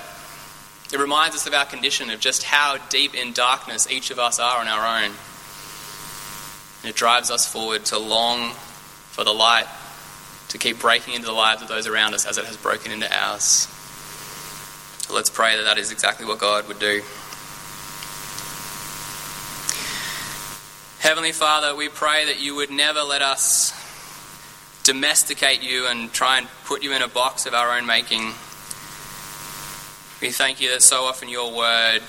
It 0.92 1.00
reminds 1.00 1.36
us 1.36 1.46
of 1.46 1.54
our 1.54 1.64
condition, 1.64 2.10
of 2.10 2.20
just 2.20 2.42
how 2.42 2.76
deep 2.90 3.14
in 3.14 3.32
darkness 3.32 3.90
each 3.90 4.10
of 4.10 4.18
us 4.18 4.38
are 4.38 4.58
on 4.58 4.68
our 4.68 5.02
own. 5.02 5.12
And 6.88 6.94
it 6.94 6.96
drives 6.96 7.30
us 7.30 7.46
forward 7.46 7.84
to 7.84 7.98
long 7.98 8.52
for 9.10 9.22
the 9.22 9.34
light, 9.34 9.66
to 10.48 10.56
keep 10.56 10.80
breaking 10.80 11.12
into 11.12 11.26
the 11.26 11.34
lives 11.34 11.60
of 11.60 11.68
those 11.68 11.86
around 11.86 12.14
us 12.14 12.24
as 12.24 12.38
it 12.38 12.46
has 12.46 12.56
broken 12.56 12.90
into 12.90 13.06
ours. 13.14 13.68
So 15.02 15.14
let's 15.14 15.28
pray 15.28 15.58
that 15.58 15.64
that 15.64 15.76
is 15.76 15.92
exactly 15.92 16.24
what 16.24 16.38
God 16.38 16.66
would 16.66 16.78
do. 16.78 17.02
Heavenly 21.00 21.32
Father, 21.32 21.76
we 21.76 21.90
pray 21.90 22.24
that 22.24 22.40
you 22.40 22.54
would 22.54 22.70
never 22.70 23.02
let 23.02 23.20
us 23.20 23.74
domesticate 24.84 25.62
you 25.62 25.88
and 25.88 26.10
try 26.10 26.38
and 26.38 26.48
put 26.64 26.82
you 26.82 26.94
in 26.94 27.02
a 27.02 27.08
box 27.08 27.44
of 27.44 27.52
our 27.52 27.76
own 27.76 27.84
making. 27.84 28.32
We 30.22 30.30
thank 30.30 30.58
you 30.62 30.70
that 30.70 30.80
so 30.80 31.02
often 31.02 31.28
your 31.28 31.54
word 31.54 32.00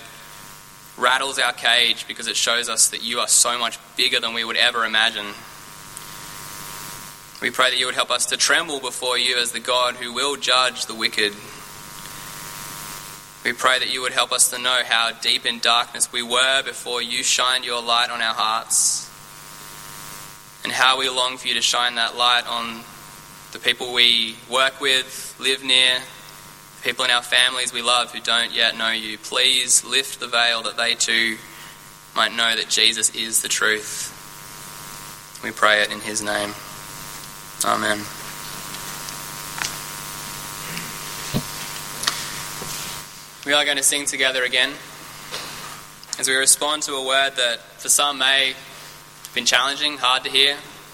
rattles 1.00 1.40
our 1.40 1.54
cage 1.54 2.08
because 2.08 2.28
it 2.28 2.36
shows 2.36 2.70
us 2.70 2.90
that 2.90 3.04
you 3.04 3.20
are 3.20 3.28
so 3.28 3.58
much 3.58 3.80
bigger 3.96 4.20
than 4.20 4.34
we 4.34 4.44
would 4.44 4.58
ever 4.58 4.86
imagine. 4.86 5.26
We 7.42 7.52
pray 7.52 7.70
that 7.70 7.80
you 7.80 7.86
would 7.86 7.96
help 7.96 8.12
us 8.12 8.28
to 8.28 8.38
tremble 8.38 8.82
before 8.82 9.18
you 9.18 9.38
as 9.38 9.54
the 9.54 9.62
God 9.62 9.96
who 9.96 10.14
will 10.14 10.36
judge 10.36 10.86
the 10.88 10.94
wicked. 10.96 11.34
We 13.46 13.54
pray 13.54 13.80
that 13.80 13.94
you 13.94 14.02
would 14.02 14.12
help 14.12 14.34
us 14.34 14.50
to 14.50 14.62
know 14.62 14.82
how 14.84 15.12
deep 15.22 15.46
in 15.46 15.60
darkness 15.60 16.12
we 16.12 16.22
were 16.22 16.62
before 16.64 17.02
you 17.02 17.24
shined 17.24 17.64
your 17.64 17.82
light 17.82 18.10
on 18.10 18.22
our 18.22 18.34
hearts, 18.34 19.10
and 20.64 20.74
how 20.74 21.00
we 21.00 21.10
long 21.10 21.38
for 21.38 21.48
you 21.48 21.54
to 21.54 21.62
shine 21.62 21.96
that 21.96 22.18
light 22.18 22.46
on 22.46 22.82
the 23.54 23.60
people 23.60 23.94
we 23.94 24.36
work 24.52 24.82
with, 24.82 25.36
live 25.40 25.64
near, 25.64 26.00
people 26.84 27.06
in 27.06 27.12
our 27.12 27.22
families 27.22 27.74
we 27.74 27.82
love 27.82 28.12
who 28.14 28.22
don't 28.22 28.54
yet 28.54 28.78
know 28.78 28.92
you. 28.92 29.18
Please 29.18 29.84
lift 29.84 30.20
the 30.20 30.28
veil 30.28 30.64
that 30.64 30.78
they 30.78 30.96
too 30.96 31.38
might 32.16 32.34
know 32.34 32.56
that 32.56 32.70
Jesus 32.70 33.14
is 33.16 33.42
the 33.42 33.48
truth. 33.48 34.16
We 35.44 35.52
pray 35.52 35.82
it 35.82 35.92
in 35.92 36.00
his 36.00 36.22
name. 36.22 36.54
Amen. 37.66 38.00
We 43.46 43.54
are 43.54 43.66
going 43.66 43.78
to 43.78 43.84
sing 43.84 44.06
together 44.06 44.44
again 44.44 44.72
as 46.20 46.28
we 46.28 46.36
respond 46.36 46.84
to 46.84 46.94
a 46.94 47.06
word 47.06 47.32
that 47.38 47.60
for 47.78 47.90
some 47.90 48.18
may 48.18 48.54
have 48.54 49.32
been 49.34 49.46
challenging, 49.46 49.98
hard 49.98 50.24
to 50.26 50.30
hear, 50.30 50.58